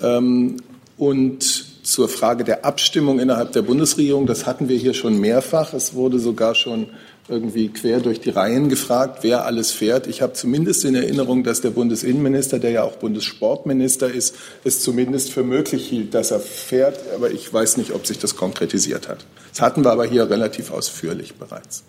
[0.00, 0.56] Ähm,
[0.98, 1.42] und
[1.84, 5.72] zur Frage der Abstimmung innerhalb der Bundesregierung, das hatten wir hier schon mehrfach.
[5.74, 6.88] Es wurde sogar schon
[7.28, 10.06] irgendwie quer durch die Reihen gefragt, wer alles fährt.
[10.06, 15.32] Ich habe zumindest in Erinnerung, dass der Bundesinnenminister, der ja auch Bundessportminister ist, es zumindest
[15.32, 16.98] für möglich hielt, dass er fährt.
[17.14, 19.24] Aber ich weiß nicht, ob sich das konkretisiert hat.
[19.50, 21.84] Das hatten wir aber hier relativ ausführlich bereits.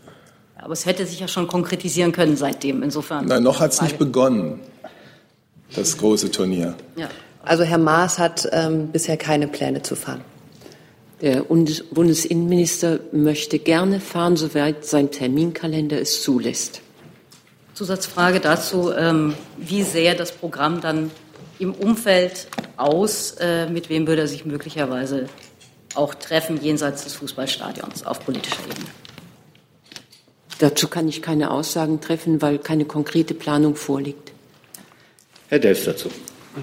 [0.58, 2.84] Aber es hätte sich ja schon konkretisieren können seitdem.
[2.84, 3.26] Insofern.
[3.26, 4.60] Nein, noch hat es nicht begonnen,
[5.76, 6.76] das große Turnier.
[6.96, 7.10] Ja.
[7.44, 10.22] Also Herr Maas hat ähm, bisher keine Pläne zu fahren.
[11.22, 16.82] Der Bundesinnenminister möchte gerne fahren, soweit sein Terminkalender es zulässt.
[17.74, 21.12] Zusatzfrage dazu, ähm, wie sähe das Programm dann
[21.60, 22.48] im Umfeld
[22.78, 23.32] aus?
[23.40, 25.28] Äh, mit wem würde er sich möglicherweise
[25.96, 28.88] auch treffen, jenseits des Fußballstadions auf politischer Ebene?
[30.60, 34.32] Dazu kann ich keine Aussagen treffen, weil keine konkrete Planung vorliegt.
[35.50, 36.10] Herr Delfs dazu.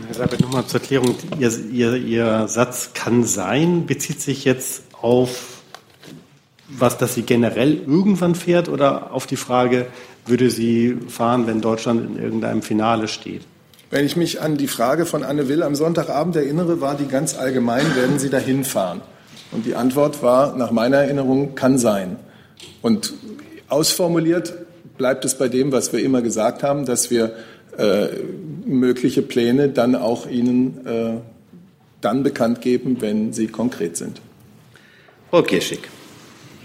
[0.07, 1.17] Herr Seibert, nochmal zur Erklärung.
[1.39, 5.63] Ihr, Ihr, Ihr Satz kann sein, bezieht sich jetzt auf
[6.69, 9.87] was, dass sie generell irgendwann fährt oder auf die Frage,
[10.27, 13.43] würde sie fahren, wenn Deutschland in irgendeinem Finale steht?
[13.91, 17.37] Wenn ich mich an die Frage von Anne Will am Sonntagabend erinnere, war die ganz
[17.37, 19.01] allgemein, werden Sie dahin fahren?
[19.51, 22.15] Und die Antwort war, nach meiner Erinnerung, kann sein.
[22.83, 23.15] Und
[23.69, 24.55] ausformuliert
[24.97, 27.35] bleibt es bei dem, was wir immer gesagt haben, dass wir
[27.77, 28.09] äh,
[28.71, 31.21] mögliche Pläne dann auch Ihnen äh,
[32.01, 34.21] dann bekannt geben, wenn sie konkret sind.
[35.31, 35.81] Frau Kirschig.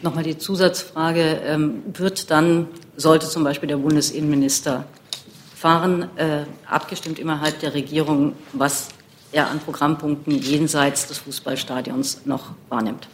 [0.02, 1.42] Nochmal die Zusatzfrage.
[1.46, 4.86] Ähm, wird dann, sollte zum Beispiel der Bundesinnenminister
[5.56, 8.90] fahren, äh, abgestimmt innerhalb der Regierung, was
[9.32, 13.08] er an Programmpunkten jenseits des Fußballstadions noch wahrnimmt?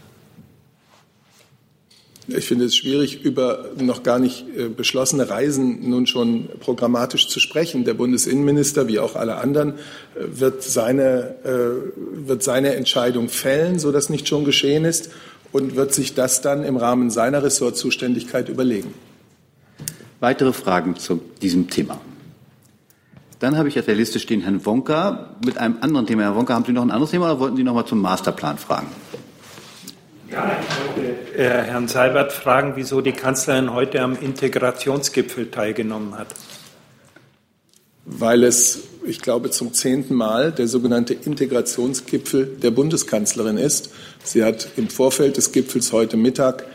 [2.27, 7.39] Ich finde es schwierig, über noch gar nicht äh, beschlossene Reisen nun schon programmatisch zu
[7.39, 7.83] sprechen.
[7.83, 13.91] Der Bundesinnenminister, wie auch alle anderen, äh, wird seine, äh, wird seine Entscheidung fällen, so
[13.91, 15.09] dass nicht schon geschehen ist,
[15.51, 18.93] und wird sich das dann im Rahmen seiner Ressortzuständigkeit überlegen.
[20.19, 21.99] Weitere Fragen zu diesem Thema?
[23.39, 26.21] Dann habe ich auf der Liste stehen Herrn Wonka mit einem anderen Thema.
[26.21, 28.59] Herr Wonka, haben Sie noch ein anderes Thema oder wollten Sie noch mal zum Masterplan
[28.59, 28.87] fragen?
[30.29, 36.27] Ja, ich wollte äh, Herrn Seibert fragen, wieso die Kanzlerin heute am Integrationsgipfel teilgenommen hat.
[38.05, 43.91] Weil es, ich glaube, zum zehnten Mal der sogenannte Integrationsgipfel der Bundeskanzlerin ist.
[44.23, 46.65] Sie hat im Vorfeld des Gipfels heute Mittag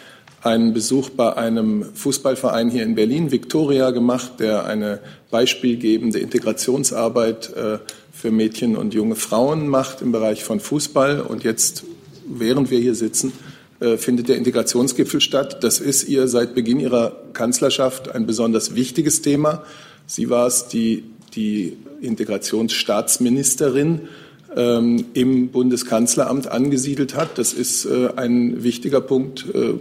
[0.42, 5.00] einen Besuch bei einem Fußballverein hier in Berlin, Victoria, gemacht, der eine
[5.30, 7.78] beispielgebende Integrationsarbeit äh,
[8.12, 11.20] für Mädchen und junge Frauen macht im Bereich von Fußball.
[11.20, 11.84] Und jetzt,
[12.26, 13.32] während wir hier sitzen,
[13.78, 15.62] findet der Integrationsgipfel statt.
[15.62, 19.64] Das ist ihr seit Beginn ihrer Kanzlerschaft ein besonders wichtiges Thema.
[20.06, 21.04] Sie war es, die
[21.34, 24.08] die Integrationsstaatsministerin
[24.56, 27.38] ähm, im Bundeskanzleramt angesiedelt hat.
[27.38, 29.74] Das ist äh, ein wichtiger Punkt äh,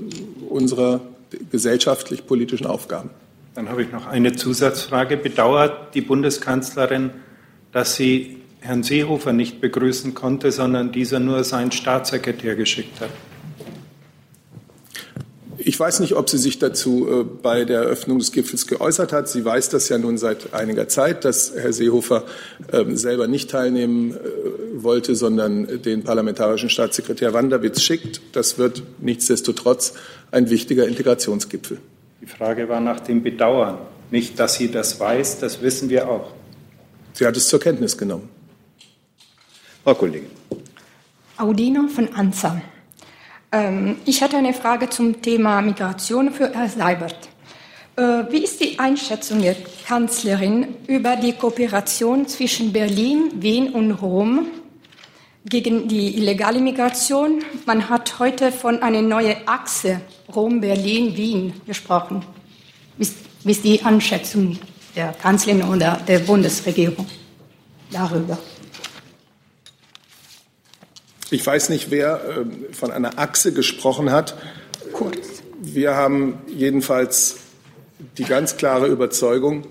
[0.49, 1.01] unserer
[1.51, 3.09] gesellschaftlich-politischen Aufgaben.
[3.55, 5.17] Dann habe ich noch eine Zusatzfrage.
[5.17, 7.11] Bedauert die Bundeskanzlerin,
[7.71, 13.09] dass sie Herrn Seehofer nicht begrüßen konnte, sondern dieser nur seinen Staatssekretär geschickt hat?
[15.67, 19.27] Ich weiß nicht, ob sie sich dazu äh, bei der Eröffnung des Gipfels geäußert hat.
[19.27, 22.23] Sie weiß das ja nun seit einiger Zeit, dass Herr Seehofer
[22.71, 24.17] äh, selber nicht teilnehmen äh,
[24.83, 28.21] wollte, sondern den parlamentarischen Staatssekretär Wanderwitz schickt.
[28.33, 29.93] Das wird nichtsdestotrotz
[30.29, 31.79] ein wichtiger Integrationsgipfel.
[32.21, 33.79] Die Frage war nach dem Bedauern.
[34.11, 36.31] Nicht, dass sie das weiß, das wissen wir auch.
[37.13, 38.29] Sie hat es zur Kenntnis genommen.
[39.83, 40.29] Frau Kollegin.
[41.37, 42.61] Audino von ANSA.
[43.55, 47.29] Ähm, ich hatte eine Frage zum Thema Migration für Herrn Seibert.
[47.95, 49.55] Äh, wie ist die Einschätzung der
[49.87, 54.47] Kanzlerin über die Kooperation zwischen Berlin, Wien und Rom
[55.45, 57.43] gegen die illegale Migration?
[57.65, 60.01] Man hat heute von einer neuen Achse
[60.35, 62.25] Rom, Berlin, Wien gesprochen.
[62.97, 64.59] Wie ist die Einschätzung
[64.97, 67.05] der Kanzlerin oder der Bundesregierung
[67.89, 68.37] darüber?
[71.35, 74.37] Ich weiß nicht, wer äh, von einer Achse gesprochen hat.
[74.93, 75.17] Kurz.
[75.59, 77.35] Wir haben jedenfalls
[78.17, 79.67] die ganz klare Überzeugung,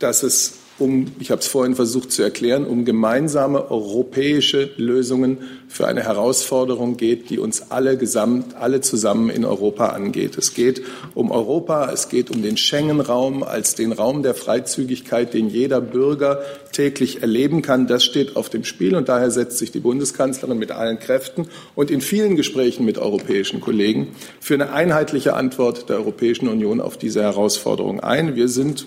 [0.00, 5.86] dass es um, ich habe es vorhin versucht zu erklären, um gemeinsame europäische Lösungen für
[5.86, 10.38] eine Herausforderung geht, die uns alle gesamt, alle zusammen in Europa angeht.
[10.38, 10.82] Es geht
[11.14, 16.42] um Europa, es geht um den Schengen-Raum als den Raum der Freizügigkeit, den jeder Bürger
[16.72, 17.86] täglich erleben kann.
[17.86, 21.90] Das steht auf dem Spiel und daher setzt sich die Bundeskanzlerin mit allen Kräften und
[21.90, 24.08] in vielen Gesprächen mit europäischen Kollegen
[24.40, 28.36] für eine einheitliche Antwort der Europäischen Union auf diese Herausforderung ein.
[28.36, 28.86] Wir sind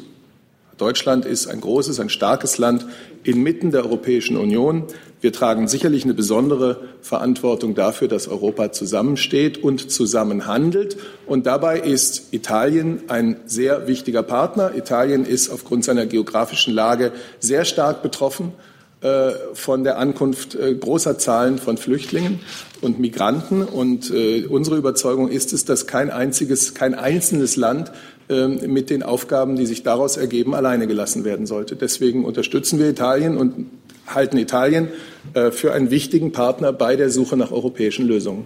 [0.81, 2.87] Deutschland ist ein großes, ein starkes Land
[3.23, 4.85] inmitten der Europäischen Union.
[5.21, 10.97] Wir tragen sicherlich eine besondere Verantwortung dafür, dass Europa zusammensteht und zusammenhandelt.
[11.27, 14.73] Und dabei ist Italien ein sehr wichtiger Partner.
[14.75, 18.53] Italien ist aufgrund seiner geografischen Lage sehr stark betroffen
[19.01, 22.39] äh, von der Ankunft äh, großer Zahlen von Flüchtlingen
[22.81, 23.61] und Migranten.
[23.61, 27.91] Und äh, unsere Überzeugung ist es, dass kein einziges, kein einzelnes Land
[28.31, 31.75] mit den Aufgaben, die sich daraus ergeben, alleine gelassen werden sollte.
[31.75, 33.69] Deswegen unterstützen wir Italien und
[34.07, 34.89] halten Italien
[35.33, 38.45] äh, für einen wichtigen Partner bei der Suche nach europäischen Lösungen.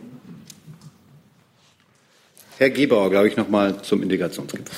[2.57, 4.75] Herr Gebauer, glaube ich, noch mal zum Integrationsgipfel.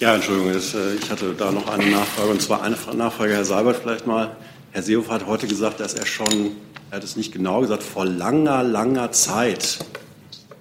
[0.00, 3.76] Ja, Entschuldigung, äh, ich hatte da noch eine Nachfrage, und zwar eine Nachfrage, Herr Seibert,
[3.76, 4.36] vielleicht mal.
[4.72, 6.56] Herr Seehofer hat heute gesagt, dass er schon,
[6.90, 9.78] er hat es nicht genau gesagt, vor langer, langer Zeit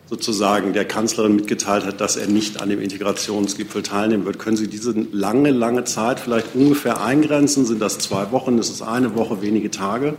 [0.09, 4.37] sozusagen der Kanzlerin mitgeteilt hat, dass er nicht an dem Integrationsgipfel teilnehmen wird.
[4.37, 7.65] Können Sie diese lange, lange Zeit vielleicht ungefähr eingrenzen?
[7.65, 8.57] Sind das zwei Wochen?
[8.57, 10.15] Ist es eine Woche, wenige Tage?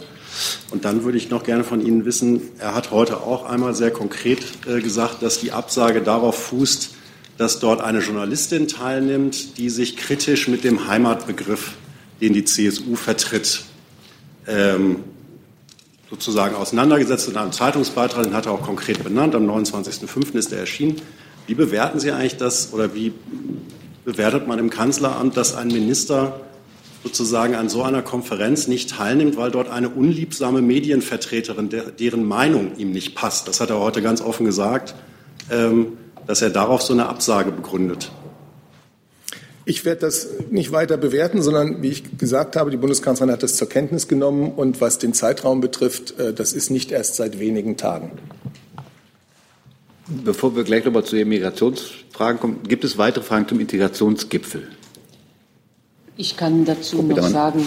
[0.70, 3.91] Und dann würde ich noch gerne von Ihnen wissen, er hat heute auch einmal sehr
[3.91, 6.91] konkret äh, gesagt, dass die Absage darauf fußt,
[7.37, 11.72] dass dort eine Journalistin teilnimmt, die sich kritisch mit dem Heimatbegriff,
[12.20, 13.62] den die CSU vertritt,
[14.47, 15.05] ähm,
[16.14, 20.36] sozusagen auseinandergesetzt in einem Zeitungsbeitrag, den hat er auch konkret benannt, am 29.05.
[20.36, 21.02] ist er erschienen.
[21.48, 23.12] Wie bewerten Sie eigentlich das oder wie
[24.04, 26.40] bewertet man im Kanzleramt, dass ein Minister
[27.02, 32.92] sozusagen an so einer Konferenz nicht teilnimmt, weil dort eine unliebsame Medienvertreterin, deren Meinung ihm
[32.92, 34.94] nicht passt, das hat er heute ganz offen gesagt,
[35.50, 35.98] ähm,
[36.28, 38.12] dass er darauf so eine Absage begründet?
[39.66, 43.56] Ich werde das nicht weiter bewerten, sondern wie ich gesagt habe, die Bundeskanzlerin hat das
[43.56, 44.52] zur Kenntnis genommen.
[44.52, 48.12] Und was den Zeitraum betrifft, äh, das ist nicht erst seit wenigen Tagen.
[50.06, 54.68] Bevor wir gleich nochmal zu den Migrationsfragen kommen, gibt es weitere Fragen zum Integrationsgipfel?
[56.16, 57.66] Ich kann dazu noch sagen,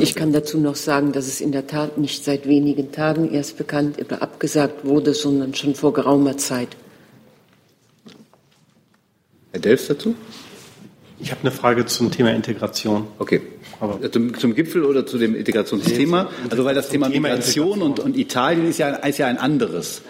[0.00, 3.58] ich kann dazu noch sagen, dass es in der Tat nicht seit wenigen Tagen erst
[3.58, 6.70] bekannt oder abgesagt wurde, sondern schon vor geraumer Zeit.
[9.52, 10.14] Herr Delfs dazu?
[11.18, 13.06] Ich habe eine Frage zum Thema Integration.
[13.18, 13.40] Okay.
[13.80, 16.30] Aber zum, zum Gipfel oder zu dem Integrationsthema?
[16.50, 20.02] Also weil das Thema Migration und, und Italien ist ja, ist ja ein anderes.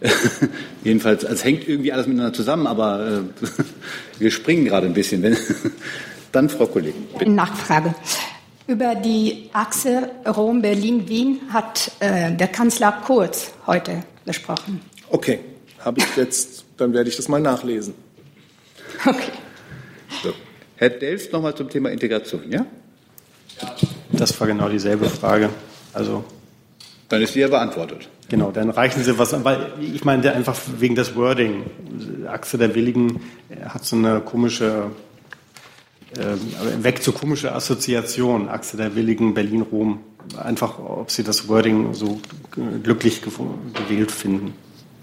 [0.84, 3.46] Jedenfalls, es hängt irgendwie alles miteinander zusammen, aber äh,
[4.18, 5.36] wir springen gerade ein bisschen.
[6.32, 7.06] Dann Frau Kollegin.
[7.18, 7.30] Bitte.
[7.30, 7.94] Nachfrage.
[8.66, 14.80] Über die Achse Rom, Berlin, Wien hat äh, der Kanzler Kurz heute gesprochen.
[15.08, 15.38] Okay,
[15.84, 17.94] habe ich jetzt, dann werde ich das mal nachlesen.
[19.04, 19.32] Okay.
[20.22, 20.32] So.
[20.76, 22.66] Herr Delfs nochmal zum Thema Integration, ja?
[24.12, 25.50] Das war genau dieselbe Frage.
[25.92, 26.24] Also
[27.08, 28.08] dann ist die ja beantwortet.
[28.28, 31.64] Genau, dann reichen Sie was, weil ich meine einfach wegen des Wording.
[32.26, 33.20] Achse der Willigen
[33.68, 34.90] hat so eine komische,
[36.18, 38.48] äh, weg zu komische Assoziation.
[38.48, 40.00] Achse der Willigen, Berlin-Rom.
[40.42, 42.20] Einfach, ob Sie das Wording so
[42.82, 44.54] glücklich gewählt finden,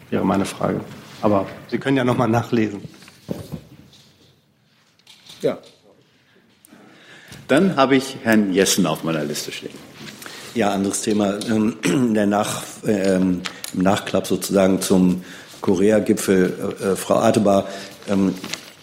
[0.10, 0.82] wäre meine Frage.
[1.22, 2.82] Aber Sie können ja nochmal nachlesen.
[5.44, 5.58] Ja.
[7.48, 9.74] Dann habe ich Herrn Jessen auf meiner Liste stehen.
[10.56, 11.38] Ja, anderes Thema.
[11.50, 11.78] Ähm,
[12.14, 13.42] der Nach, ähm,
[13.74, 15.24] Im Nachklapp sozusagen zum
[15.62, 17.68] Korea-Gipfel, äh, äh, Frau Atebar,
[18.08, 18.34] ähm,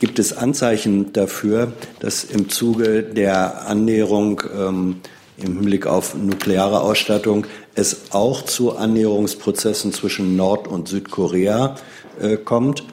[0.01, 5.01] gibt es Anzeichen dafür, dass im Zuge der Annäherung ähm,
[5.37, 11.77] im Hinblick auf nukleare Ausstattung es auch zu Annäherungsprozessen zwischen Nord- und Südkorea
[12.21, 12.85] äh, kommt?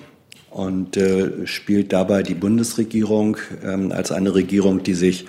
[0.49, 5.25] Und äh, spielt dabei die Bundesregierung ähm, als eine Regierung, die sich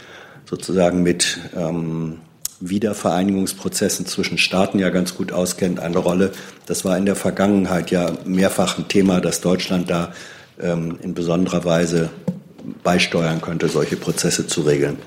[0.47, 2.19] sozusagen mit ähm,
[2.61, 6.33] Wiedervereinigungsprozessen zwischen Staaten ja ganz gut auskennt, eine Rolle.
[6.67, 10.13] Das war in der Vergangenheit ja mehrfach ein Thema, dass Deutschland da
[10.61, 12.11] ähm, in besonderer Weise
[12.83, 14.99] beisteuern könnte, solche Prozesse zu regeln.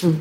[0.00, 0.20] Hm.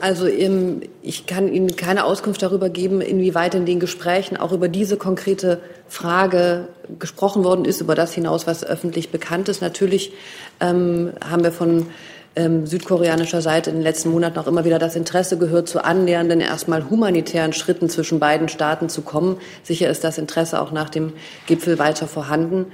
[0.00, 4.96] Also ich kann Ihnen keine Auskunft darüber geben, inwieweit in den Gesprächen auch über diese
[4.96, 6.68] konkrete Frage
[6.98, 9.60] gesprochen worden ist, über das hinaus, was öffentlich bekannt ist.
[9.60, 10.12] Natürlich
[10.60, 11.86] ähm, haben wir von
[12.36, 16.40] ähm, südkoreanischer Seite in den letzten Monaten auch immer wieder das Interesse gehört, zu annähernden,
[16.40, 19.38] erstmal humanitären Schritten zwischen beiden Staaten zu kommen.
[19.64, 21.12] Sicher ist das Interesse auch nach dem
[21.46, 22.66] Gipfel weiter vorhanden.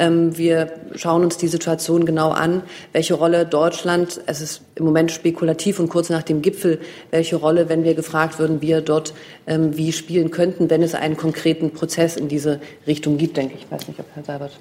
[0.00, 2.62] Ähm, wir schauen uns die Situation genau an,
[2.92, 7.68] welche Rolle Deutschland, es ist im Moment spekulativ und kurz nach dem Gipfel, welche Rolle,
[7.68, 9.12] wenn wir gefragt würden, wir dort
[9.46, 13.64] ähm, wie spielen könnten, wenn es einen konkreten Prozess in diese Richtung gibt, denke ich.
[13.64, 14.58] Ich weiß nicht, ob Herr Seibert.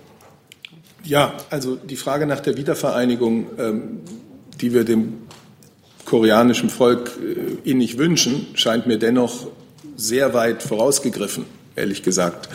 [1.05, 3.99] Ja, also die Frage nach der Wiedervereinigung, ähm,
[4.59, 5.21] die wir dem
[6.03, 9.47] koreanischen Volk äh, innig wünschen, scheint mir dennoch
[9.95, 11.45] sehr weit vorausgegriffen,
[11.77, 12.49] ehrlich gesagt.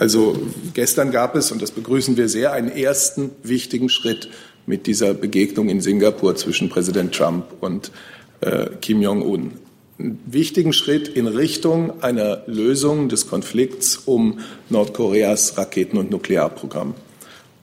[0.00, 0.34] Also
[0.72, 4.30] gestern gab es, und das begrüßen wir sehr, einen ersten wichtigen Schritt
[4.64, 7.92] mit dieser Begegnung in Singapur zwischen Präsident Trump und
[8.40, 9.52] äh, Kim Jong-un.
[9.98, 14.38] Einen wichtigen Schritt in Richtung einer Lösung des Konflikts um
[14.70, 16.94] Nordkoreas Raketen- und Nuklearprogramm.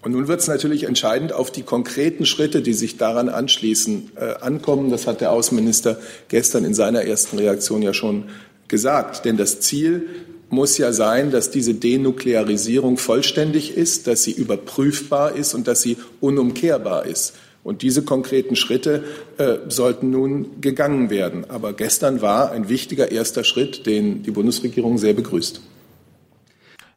[0.03, 4.35] Und nun wird es natürlich entscheidend auf die konkreten Schritte, die sich daran anschließen, äh,
[4.41, 4.91] ankommen.
[4.91, 8.25] Das hat der Außenminister gestern in seiner ersten Reaktion ja schon
[8.67, 9.25] gesagt.
[9.25, 10.05] Denn das Ziel
[10.49, 15.97] muss ja sein, dass diese Denuklearisierung vollständig ist, dass sie überprüfbar ist und dass sie
[16.21, 17.33] unumkehrbar ist.
[17.63, 19.03] Und diese konkreten Schritte
[19.37, 21.49] äh, sollten nun gegangen werden.
[21.49, 25.59] Aber gestern war ein wichtiger erster Schritt, den die Bundesregierung sehr begrüßt.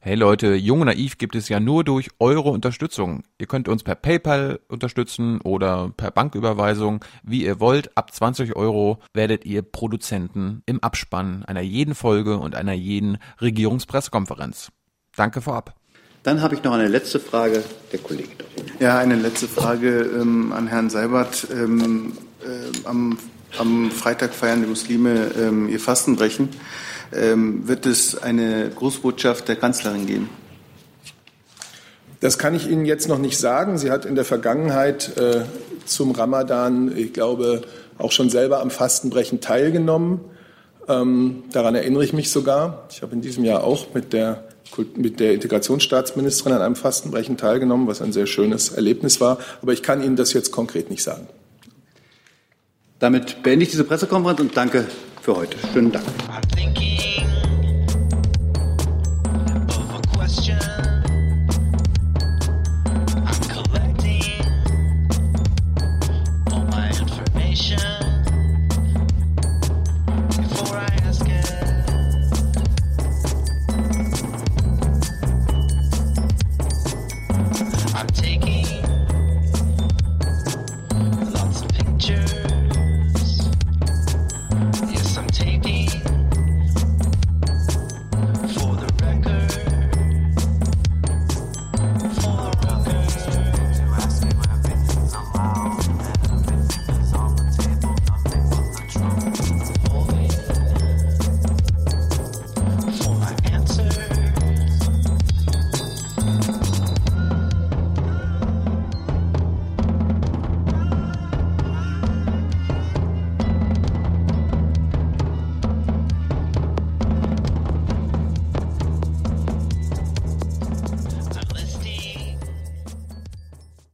[0.02, 3.22] Hey Leute, Jung und Naiv gibt es ja nur durch eure Unterstützung.
[3.36, 7.94] Ihr könnt uns per PayPal unterstützen oder per Banküberweisung, wie ihr wollt.
[7.98, 14.72] Ab 20 Euro werdet ihr Produzenten im Abspann einer jeden Folge und einer jeden Regierungspressekonferenz.
[15.16, 15.74] Danke vorab.
[16.22, 17.62] Dann habe ich noch eine letzte Frage
[17.92, 18.32] der Kollegin.
[18.78, 21.46] Ja, eine letzte Frage ähm, an Herrn Seibert.
[21.52, 22.12] Ähm,
[22.42, 23.18] äh, am,
[23.58, 26.48] am, Freitag feiern die Muslime ähm, ihr Fastenbrechen.
[27.12, 30.30] Ähm, wird es eine Grußbotschaft der Kanzlerin geben?
[32.20, 33.78] Das kann ich Ihnen jetzt noch nicht sagen.
[33.78, 35.42] Sie hat in der Vergangenheit äh,
[35.86, 37.62] zum Ramadan, ich glaube,
[37.98, 40.20] auch schon selber am Fastenbrechen teilgenommen.
[40.86, 42.86] Ähm, daran erinnere ich mich sogar.
[42.90, 44.44] Ich habe in diesem Jahr auch mit der,
[44.96, 49.38] mit der Integrationsstaatsministerin an einem Fastenbrechen teilgenommen, was ein sehr schönes Erlebnis war.
[49.62, 51.26] Aber ich kann Ihnen das jetzt konkret nicht sagen.
[52.98, 54.84] Damit beende ich diese Pressekonferenz und danke
[55.22, 55.56] für heute.
[55.72, 56.04] Schönen Dank.